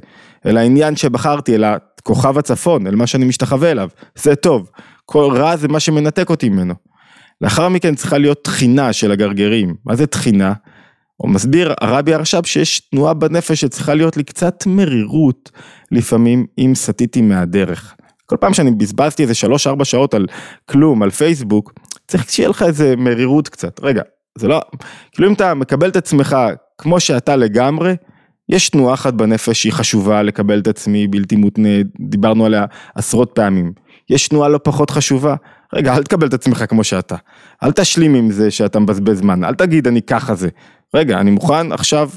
אל 0.47 0.57
העניין 0.57 0.97
שבחרתי, 0.97 1.55
אל 1.55 1.65
כוכב 2.03 2.39
הצפון, 2.39 2.87
אל 2.87 2.95
מה 2.95 3.07
שאני 3.07 3.25
משתחווה 3.25 3.71
אליו, 3.71 3.89
זה 4.15 4.37
טוב, 4.37 4.71
כל 5.05 5.33
רע 5.37 5.57
זה 5.57 5.69
מה 5.69 5.81
שמנתק 5.81 6.31
אותי 6.31 6.49
ממנו. 6.49 6.75
לאחר 7.41 7.69
מכן 7.69 7.95
צריכה 7.95 8.19
להיות 8.19 8.45
תחינה 8.45 8.93
של 8.93 9.13
הגרגרים, 9.13 9.75
מה 9.85 9.97
זה 9.97 10.07
תחינה? 10.07 10.53
הוא 11.17 11.31
מסביר 11.31 11.75
הרבי 11.81 12.15
הרש"ב 12.15 12.45
שיש 12.45 12.81
תנועה 12.81 13.15
בנפש 13.15 13.61
שצריכה 13.61 13.95
להיות 13.95 14.17
לי 14.17 14.25
קצת 14.25 14.65
מרירות 14.67 15.51
לפעמים 15.93 16.47
אם 16.59 16.73
סטיתי 16.75 17.23
מהדרך. 17.23 17.95
כל 18.27 18.37
פעם 18.41 18.55
שאני 18.55 18.71
בזבזתי 18.71 19.23
איזה 19.23 19.35
3-4 19.81 19.85
שעות 19.85 20.15
על 20.15 20.27
כלום, 20.71 21.03
על 21.03 21.11
פייסבוק, 21.11 21.73
צריך 22.09 22.31
שיהיה 22.31 22.49
לך 22.49 22.63
איזה 22.63 22.95
מרירות 22.97 23.49
קצת. 23.49 23.81
רגע, 23.83 24.03
זה 24.39 24.49
לא, 24.49 24.61
כאילו 25.13 25.29
אם 25.29 25.33
אתה 25.33 25.55
מקבל 25.55 25.89
את 25.89 25.97
עצמך 25.97 26.37
כמו 26.79 27.01
שאתה 27.01 27.37
לגמרי, 27.37 27.95
יש 28.49 28.69
תנועה 28.69 28.95
אחת 28.95 29.15
בנפש 29.15 29.63
שהיא 29.63 29.73
חשובה 29.73 30.23
לקבל 30.23 30.61
את 30.61 30.69
עצמי 30.69 31.09
בלתי 31.09 31.37
מותנה, 31.37 31.69
דיברנו 32.01 32.47
עליה 32.47 32.65
עשרות 32.95 33.31
פעמים. 33.35 33.73
יש 34.11 34.29
תנועה 34.29 34.49
לא 34.49 34.61
פחות 34.65 34.91
חשובה, 34.91 35.35
רגע 35.75 35.97
אל 35.97 36.03
תקבל 36.03 36.27
את 36.27 36.35
עצמך 36.35 36.65
כמו 36.69 36.85
שאתה, 36.85 37.17
אל 37.63 37.73
תשלים 37.73 38.15
עם 38.15 38.31
זה 38.31 38.51
שאתה 38.51 38.79
מבזבז 38.79 39.19
זמן, 39.19 39.45
אל 39.45 39.55
תגיד 39.55 39.87
אני 39.87 40.03
ככה 40.03 40.35
זה, 40.35 40.49
רגע 40.95 41.21
אני 41.21 41.31
מוכן 41.31 41.73
עכשיו 41.73 42.11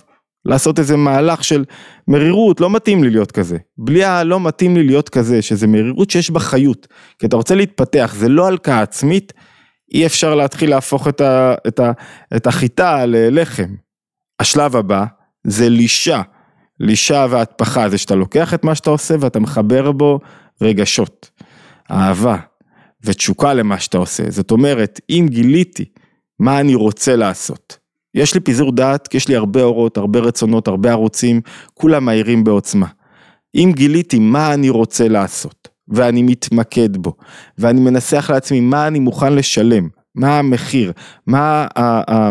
לעשות 0.46 0.80
איזה 0.80 0.98
מהלך 0.98 1.44
של 1.44 1.66
מרירות, 2.08 2.62
לא 2.62 2.70
מתאים 2.70 3.04
לי 3.04 3.10
להיות 3.10 3.32
כזה. 3.32 3.58
בלי 3.78 4.04
הלא 4.04 4.40
מתאים 4.40 4.76
לי 4.76 4.84
להיות 4.84 5.10
כזה, 5.10 5.42
שזה 5.42 5.68
מרירות 5.68 6.10
שיש 6.10 6.32
בה 6.32 6.40
חיות. 6.40 6.88
כי 7.20 7.26
אתה 7.26 7.36
רוצה 7.36 7.56
להתפתח, 7.56 8.14
זה 8.18 8.30
לא 8.30 8.48
הלקאה 8.48 8.82
עצמית, 8.82 9.34
אי 9.94 10.06
אפשר 10.06 10.36
להתחיל 10.36 10.70
להפוך 10.70 11.08
את, 11.08 11.22
ה, 11.22 11.56
את, 11.68 11.80
ה, 11.80 11.92
את 12.36 12.48
החיטה 12.48 13.06
ללחם. 13.06 13.76
השלב 14.40 14.76
הבא 14.76 15.06
זה 15.48 15.70
לישה. 15.70 16.22
לישה 16.80 17.26
והטפחה 17.30 17.90
זה 17.90 17.98
שאתה 17.98 18.16
לוקח 18.16 18.54
את 18.54 18.64
מה 18.64 18.76
שאתה 18.76 18.90
עושה 18.90 19.16
ואתה 19.20 19.40
מחבר 19.40 19.92
בו 19.92 20.20
רגשות, 20.62 21.30
אהבה 21.92 22.38
ותשוקה 23.04 23.54
למה 23.54 23.80
שאתה 23.80 23.98
עושה. 23.98 24.24
זאת 24.30 24.52
אומרת, 24.52 25.02
אם 25.10 25.26
גיליתי 25.30 25.86
מה 26.40 26.60
אני 26.60 26.76
רוצה 26.76 27.16
לעשות, 27.16 27.78
יש 28.14 28.34
לי 28.34 28.40
פיזור 28.40 28.72
דעת, 28.72 29.08
כי 29.08 29.18
יש 29.18 29.28
לי 29.28 29.36
הרבה 29.36 29.64
אורות, 29.64 29.98
הרבה 29.98 30.20
רצונות, 30.20 30.68
הרבה 30.68 30.92
ערוצים, 30.92 31.42
כולם 31.74 32.06
מהירים 32.06 32.44
בעוצמה. 32.44 32.88
אם 33.56 33.72
גיליתי 33.76 34.20
מה 34.20 34.54
אני 34.54 34.70
רוצה 34.70 35.08
לעשות, 35.08 35.68
ואני 35.88 36.24
מתמקד 36.24 36.98
בו, 36.98 37.14
ואני 37.58 37.82
מנסח 37.82 38.30
לעצמי 38.34 38.60
מה 38.60 38.88
אני 38.88 39.00
מוכן 39.00 39.34
לשלם, 39.34 39.88
מה 40.16 40.40
המחיר, 40.40 40.92
מה 41.28 41.68
ה... 41.80 42.30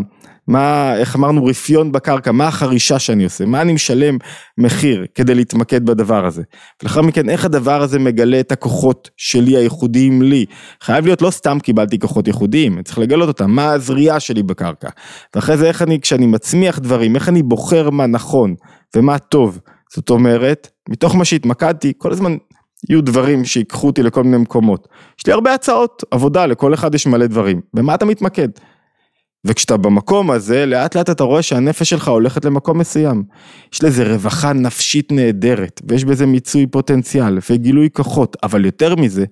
מה, 0.49 0.97
איך 0.97 1.17
אמרנו, 1.17 1.45
רפיון 1.45 1.93
בקרקע, 1.93 2.33
מה 2.33 2.49
החרישה 2.49 2.99
שאני 2.99 3.25
עושה, 3.25 3.45
מה 3.47 3.63
אני 3.63 3.73
משלם 3.73 4.19
מחיר 4.59 5.07
כדי 5.15 5.35
להתמקד 5.35 5.87
בדבר 5.87 6.27
הזה. 6.27 6.43
ולאחר 6.83 7.03
מכן, 7.03 7.29
איך 7.29 7.45
הדבר 7.45 7.83
הזה 7.83 7.99
מגלה 7.99 8.41
את 8.41 8.53
הכוחות 8.53 9.11
שלי, 9.17 9.57
הייחודיים 9.57 10.23
לי. 10.23 10.45
חייב 10.83 11.05
להיות 11.05 11.23
לא 11.23 11.31
סתם 11.31 11.59
קיבלתי 11.63 11.99
כוחות 11.99 12.27
ייחודיים, 12.27 12.75
אני 12.75 12.83
צריך 12.83 12.99
לגלות 12.99 13.29
אותם, 13.29 13.51
מה 13.51 13.73
הזריעה 13.73 14.21
שלי 14.21 14.43
בקרקע. 14.43 14.89
ואחרי 15.35 15.57
זה, 15.57 15.69
איך 15.69 15.83
אני, 15.83 16.01
כשאני 16.01 16.27
מצמיח 16.27 16.79
דברים, 16.79 17.15
איך 17.15 17.29
אני 17.29 17.43
בוחר 17.43 17.91
מה 17.91 18.07
נכון 18.07 18.55
ומה 18.97 19.19
טוב. 19.19 19.59
זאת 19.95 20.11
אומרת, 20.11 20.69
מתוך 20.89 21.15
מה 21.15 21.25
שהתמקדתי, 21.25 21.93
כל 21.99 22.13
הזמן 22.13 22.37
יהיו 22.89 23.03
דברים 23.03 23.45
שיקחו 23.45 23.87
אותי 23.87 24.03
לכל 24.03 24.25
מיני 24.25 24.37
מקומות. 24.37 24.89
יש 25.19 25.27
לי 25.27 25.33
הרבה 25.33 25.55
הצעות 25.55 26.05
עבודה, 26.11 26.47
לכל 26.47 26.75
אחד 26.75 26.95
יש 26.95 27.07
מלא 27.07 27.27
דברים. 27.27 27.61
במה 27.75 27.95
אתה 27.95 28.05
מתמקד? 28.05 28.49
וכשאתה 29.49 29.77
במקום 29.77 30.31
הזה, 30.31 30.67
לאט 30.67 30.97
לאט 30.97 31.11
אתה 31.11 31.25
רואה 31.25 31.43
שהנפש 31.43 31.91
שלך 31.91 32.09
הולכת 32.09 32.45
למקום 32.45 32.79
מסוים. 32.79 33.23
יש 33.73 33.83
לזה 33.83 34.13
רווחה 34.13 34.53
נפשית 34.53 35.13
נהדרת, 35.13 35.81
ויש 35.89 36.05
בזה 36.05 36.27
מיצוי 36.27 36.67
פוטנציאל, 36.67 37.39
וגילוי 37.51 37.89
כוחות, 37.93 38.37
אבל 38.43 38.65
יותר 38.65 38.97
מזה, 38.97 39.25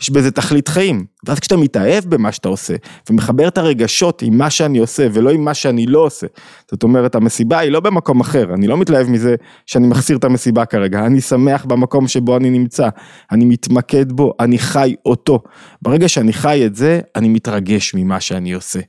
יש 0.00 0.10
בזה 0.10 0.30
תכלית 0.30 0.68
חיים. 0.68 1.04
ואז 1.26 1.40
כשאתה 1.40 1.56
מתאהב 1.56 2.04
במה 2.04 2.32
שאתה 2.32 2.48
עושה, 2.48 2.74
ומחבר 3.10 3.48
את 3.48 3.58
הרגשות 3.58 4.22
עם 4.22 4.38
מה 4.38 4.50
שאני 4.50 4.78
עושה, 4.78 5.06
ולא 5.12 5.30
עם 5.30 5.44
מה 5.44 5.54
שאני 5.54 5.86
לא 5.86 5.98
עושה, 5.98 6.26
זאת 6.70 6.82
אומרת, 6.82 7.14
המסיבה 7.14 7.58
היא 7.58 7.70
לא 7.70 7.80
במקום 7.80 8.20
אחר, 8.20 8.54
אני 8.54 8.66
לא 8.66 8.76
מתלהב 8.76 9.08
מזה 9.08 9.34
שאני 9.66 9.86
מחסיר 9.86 10.16
את 10.16 10.24
המסיבה 10.24 10.64
כרגע, 10.64 11.06
אני 11.06 11.20
שמח 11.20 11.64
במקום 11.64 12.08
שבו 12.08 12.36
אני 12.36 12.50
נמצא, 12.50 12.88
אני 13.32 13.44
מתמקד 13.44 14.12
בו, 14.12 14.32
אני 14.40 14.58
חי 14.58 14.94
אותו. 15.06 15.42
ברגע 15.82 16.08
שאני 16.08 16.32
חי 16.32 16.66
את 16.66 16.74
זה, 16.74 17.00
אני 17.16 17.28
מתרגש 17.28 17.94
ממה 17.94 18.20
שאני 18.20 18.52
עושה. 18.52 18.80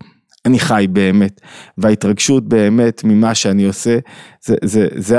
אני 0.45 0.59
חי 0.59 0.87
באמת, 0.89 1.41
וההתרגשות 1.77 2.49
באמת 2.49 3.03
ממה 3.03 3.35
שאני 3.35 3.65
עושה, 3.65 3.97
זה, 4.43 4.55
זה, 4.63 4.87
זה 4.95 5.17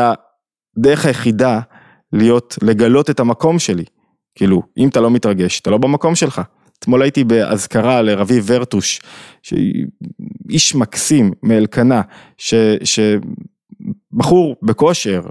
הדרך 0.76 1.06
היחידה 1.06 1.61
להיות, 2.12 2.58
לגלות 2.62 3.11
את 3.11 3.20
המקום 3.20 3.58
שלי. 3.58 3.85
כאילו, 4.35 4.62
אם 4.78 4.88
אתה 4.88 5.00
לא 5.00 5.11
מתרגש, 5.11 5.61
אתה 5.61 5.70
לא 5.70 5.78
במקום 5.78 6.14
שלך. 6.14 6.40
אתמול 6.78 7.02
הייתי 7.02 7.24
באזכרה 7.24 8.02
לרביב 8.02 8.44
ורטוש, 8.46 9.00
איש 10.50 10.74
מקסים 10.74 11.32
מאלקנה, 11.42 12.02
ש, 12.38 12.54
ש, 12.85 13.00
בחור 14.12 14.57
בכושר 14.62 15.23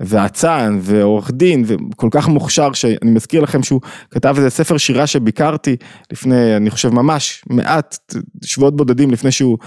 ואצן 0.00 0.78
ועורך 0.80 1.30
דין 1.30 1.64
וכל 1.66 2.08
כך 2.10 2.28
מוכשר 2.28 2.72
שאני 2.72 3.10
מזכיר 3.10 3.40
לכם 3.40 3.62
שהוא 3.62 3.80
כתב 4.10 4.34
איזה 4.36 4.50
ספר 4.50 4.76
שירה 4.76 5.06
שביקרתי 5.06 5.76
לפני 6.12 6.56
אני 6.56 6.70
חושב 6.70 6.88
ממש 6.88 7.42
מעט 7.50 7.96
שבועות 8.44 8.76
בודדים 8.76 9.10
לפני 9.10 9.30
שהוא 9.30 9.58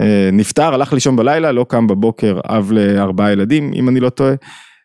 אה, 0.00 0.28
נפטר 0.32 0.74
הלך 0.74 0.92
לישון 0.92 1.16
בלילה 1.16 1.52
לא 1.52 1.66
קם 1.68 1.86
בבוקר 1.86 2.40
אב 2.44 2.72
לארבעה 2.72 3.32
ילדים 3.32 3.72
אם 3.74 3.88
אני 3.88 4.00
לא 4.00 4.08
טועה 4.08 4.34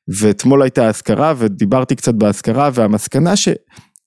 ואתמול 0.07 0.61
הייתה 0.61 0.87
אזכרה 0.87 1.33
ודיברתי 1.37 1.95
קצת 1.95 2.13
באזכרה 2.13 2.69
והמסקנה 2.73 3.35
ש... 3.35 3.49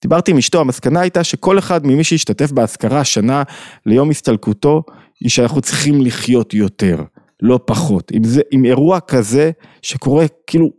דיברתי 0.03 0.31
עם 0.31 0.39
אשתו, 0.39 0.61
המסקנה 0.61 1.01
הייתה 1.01 1.25
שכל 1.25 1.59
אחד 1.59 1.87
ממי 1.87 2.05
שהשתתף 2.05 2.53
באזכרה 2.53 3.01
השנה 3.01 3.43
ליום 3.87 4.11
הסתלקותו, 4.11 4.83
היא 5.21 5.31
שאנחנו 5.31 5.61
צריכים 5.61 6.01
לחיות 6.01 6.55
יותר. 6.55 7.03
לא 7.43 7.61
פחות. 7.65 8.13
אם 8.15 8.25
זה, 8.25 8.41
עם 8.51 8.65
אירוע 8.65 9.01
כזה 9.01 9.51
שקורה 9.83 10.27
כאילו 10.47 10.71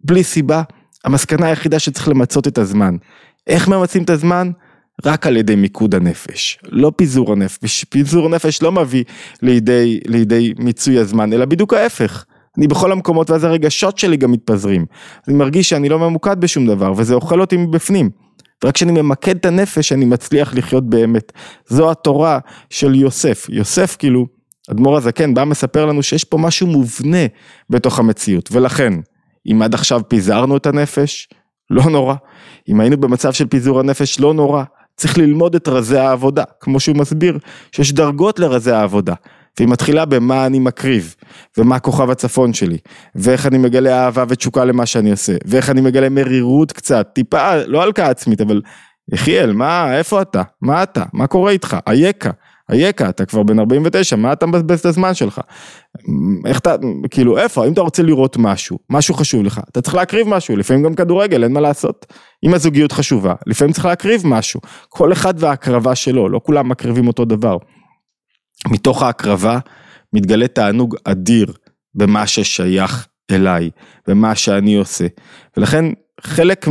בלי 0.00 0.24
סיבה, 0.24 0.62
המסקנה 1.04 1.46
היחידה 1.46 1.78
שצריך 1.78 2.08
למצות 2.08 2.48
את 2.48 2.58
הזמן. 2.58 2.96
איך 3.46 3.68
ממצים 3.68 4.02
את 4.02 4.10
הזמן? 4.10 4.50
רק 5.04 5.26
על 5.26 5.36
ידי 5.36 5.56
מיקוד 5.56 5.94
הנפש, 5.94 6.58
לא 6.68 6.92
פיזור 6.96 7.32
הנפש, 7.32 7.84
פיזור 7.84 8.26
הנפש 8.26 8.62
לא 8.62 8.72
מביא 8.72 9.04
לידי, 9.42 10.00
לידי 10.06 10.52
מיצוי 10.58 10.98
הזמן, 10.98 11.32
אלא 11.32 11.44
בדיוק 11.44 11.74
ההפך. 11.74 12.24
אני 12.58 12.66
בכל 12.66 12.92
המקומות 12.92 13.30
ואז 13.30 13.44
הרגשות 13.44 13.98
שלי 13.98 14.16
גם 14.16 14.32
מתפזרים. 14.32 14.86
אני 15.28 15.36
מרגיש 15.36 15.68
שאני 15.68 15.88
לא 15.88 15.98
ממוקד 15.98 16.40
בשום 16.40 16.66
דבר 16.66 16.92
וזה 16.96 17.14
אוכל 17.14 17.40
אותי 17.40 17.56
מבפנים. 17.56 18.10
ורק 18.64 18.74
כשאני 18.74 19.02
ממקד 19.02 19.36
את 19.36 19.46
הנפש 19.46 19.92
אני 19.92 20.04
מצליח 20.04 20.54
לחיות 20.54 20.90
באמת. 20.90 21.32
זו 21.68 21.90
התורה 21.90 22.38
של 22.70 22.94
יוסף. 22.94 23.46
יוסף 23.48 23.96
כאילו, 23.98 24.26
אדמו"ר 24.70 24.96
הזקן 24.96 25.34
בא 25.34 25.44
מספר 25.44 25.86
לנו 25.86 26.02
שיש 26.02 26.24
פה 26.24 26.38
משהו 26.38 26.66
מובנה 26.66 27.26
בתוך 27.70 27.98
המציאות 27.98 28.48
ולכן 28.52 28.92
אם 29.52 29.62
עד 29.62 29.74
עכשיו 29.74 30.00
פיזרנו 30.08 30.56
את 30.56 30.66
הנפש, 30.66 31.28
לא 31.70 31.82
נורא. 31.82 32.14
אם 32.68 32.80
היינו 32.80 32.96
במצב 32.96 33.32
של 33.32 33.46
פיזור 33.46 33.80
הנפש, 33.80 34.20
לא 34.20 34.34
נורא. 34.34 34.64
צריך 34.96 35.18
ללמוד 35.18 35.54
את 35.54 35.68
רזי 35.68 35.98
העבודה, 35.98 36.44
כמו 36.60 36.80
שהוא 36.80 36.96
מסביר, 36.96 37.38
שיש 37.72 37.92
דרגות 37.92 38.38
לרזי 38.38 38.72
העבודה. 38.72 39.14
והיא 39.58 39.68
מתחילה 39.68 40.04
במה 40.04 40.46
אני 40.46 40.58
מקריב, 40.58 41.14
ומה 41.58 41.78
כוכב 41.78 42.10
הצפון 42.10 42.52
שלי, 42.52 42.78
ואיך 43.14 43.46
אני 43.46 43.58
מגלה 43.58 44.04
אהבה 44.04 44.24
ותשוקה 44.28 44.64
למה 44.64 44.86
שאני 44.86 45.10
עושה, 45.10 45.36
ואיך 45.44 45.70
אני 45.70 45.80
מגלה 45.80 46.08
מרירות 46.08 46.72
קצת, 46.72 47.08
טיפה, 47.14 47.56
לא 47.56 47.82
הלקאה 47.82 48.10
עצמית, 48.10 48.40
אבל 48.40 48.60
יחיאל, 49.12 49.52
מה, 49.52 49.98
איפה 49.98 50.22
אתה? 50.22 50.42
מה 50.62 50.82
אתה? 50.82 51.04
מה 51.12 51.26
קורה 51.26 51.50
איתך? 51.50 51.76
אייכה. 51.86 52.30
אייכה, 52.72 53.08
אתה 53.08 53.24
כבר 53.24 53.42
בן 53.42 53.58
49, 53.58 54.16
מה 54.16 54.32
אתה 54.32 54.46
מבזבז 54.46 54.80
את 54.80 54.86
הזמן 54.86 55.14
שלך? 55.14 55.40
איך 56.46 56.58
אתה, 56.58 56.74
כאילו, 57.10 57.38
איפה? 57.38 57.66
אם 57.66 57.72
אתה 57.72 57.80
רוצה 57.80 58.02
לראות 58.02 58.36
משהו, 58.36 58.78
משהו 58.90 59.14
חשוב 59.14 59.42
לך, 59.42 59.60
אתה 59.70 59.80
צריך 59.80 59.94
להקריב 59.94 60.28
משהו, 60.28 60.56
לפעמים 60.56 60.82
גם 60.82 60.94
כדורגל, 60.94 61.44
אין 61.44 61.52
מה 61.52 61.60
לעשות. 61.60 62.06
אם 62.44 62.54
הזוגיות 62.54 62.92
חשובה, 62.92 63.34
לפעמים 63.46 63.72
צריך 63.72 63.86
להקריב 63.86 64.22
משהו. 64.24 64.60
כל 64.88 65.12
אחד 65.12 65.34
וההקרבה 65.36 65.94
שלו, 65.94 66.28
לא 66.28 66.40
כולם 66.44 66.68
מקריבים 66.68 67.06
אותו 67.06 67.24
דבר. 67.24 67.56
מתוך 68.68 69.02
ההקרבה 69.02 69.58
מתגלה 70.12 70.48
תענוג 70.48 70.96
אדיר 71.04 71.52
במה 71.94 72.26
ששייך 72.26 73.06
אליי, 73.30 73.70
במה 74.08 74.34
שאני 74.34 74.74
עושה. 74.74 75.06
ולכן 75.56 75.84
חלק 76.20 76.68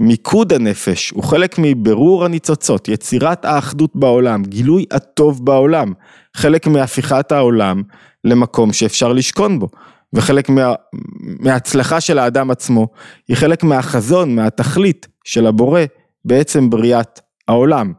ממיקוד 0.00 0.52
הנפש 0.52 1.10
הוא 1.10 1.24
חלק 1.24 1.54
מבירור 1.58 2.24
הניצוצות, 2.24 2.88
יצירת 2.88 3.44
האחדות 3.44 3.90
בעולם, 3.94 4.44
גילוי 4.44 4.84
הטוב 4.90 5.44
בעולם, 5.44 5.92
חלק 6.36 6.66
מהפיכת 6.66 7.32
העולם 7.32 7.82
למקום 8.24 8.72
שאפשר 8.72 9.12
לשכון 9.12 9.58
בו. 9.58 9.68
וחלק 10.12 10.48
מה, 10.48 10.74
מההצלחה 11.22 12.00
של 12.00 12.18
האדם 12.18 12.50
עצמו 12.50 12.88
היא 13.28 13.36
חלק 13.36 13.64
מהחזון, 13.64 14.34
מהתכלית 14.34 15.06
של 15.24 15.46
הבורא 15.46 15.80
בעצם 16.24 16.70
בריאת 16.70 17.20
העולם. 17.48 17.92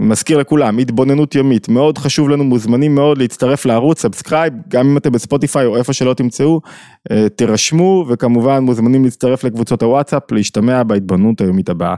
מזכיר 0.00 0.38
לכולם, 0.38 0.78
התבוננות 0.78 1.34
יומית, 1.34 1.68
מאוד 1.68 1.98
חשוב 1.98 2.28
לנו, 2.28 2.44
מוזמנים 2.44 2.94
מאוד 2.94 3.18
להצטרף 3.18 3.66
לערוץ, 3.66 4.02
subscribe, 4.02 4.52
גם 4.68 4.86
אם 4.86 4.96
אתם 4.96 5.12
בספוטיפיי 5.12 5.66
או 5.66 5.76
איפה 5.76 5.92
שלא 5.92 6.14
תמצאו, 6.14 6.60
אה, 7.10 7.28
תירשמו 7.28 8.04
וכמובן 8.08 8.62
מוזמנים 8.62 9.04
להצטרף 9.04 9.44
לקבוצות 9.44 9.82
הוואטסאפ, 9.82 10.32
להשתמע 10.32 10.82
בהתבוננות 10.82 11.40
היומית 11.40 11.68
הבאה. 11.68 11.94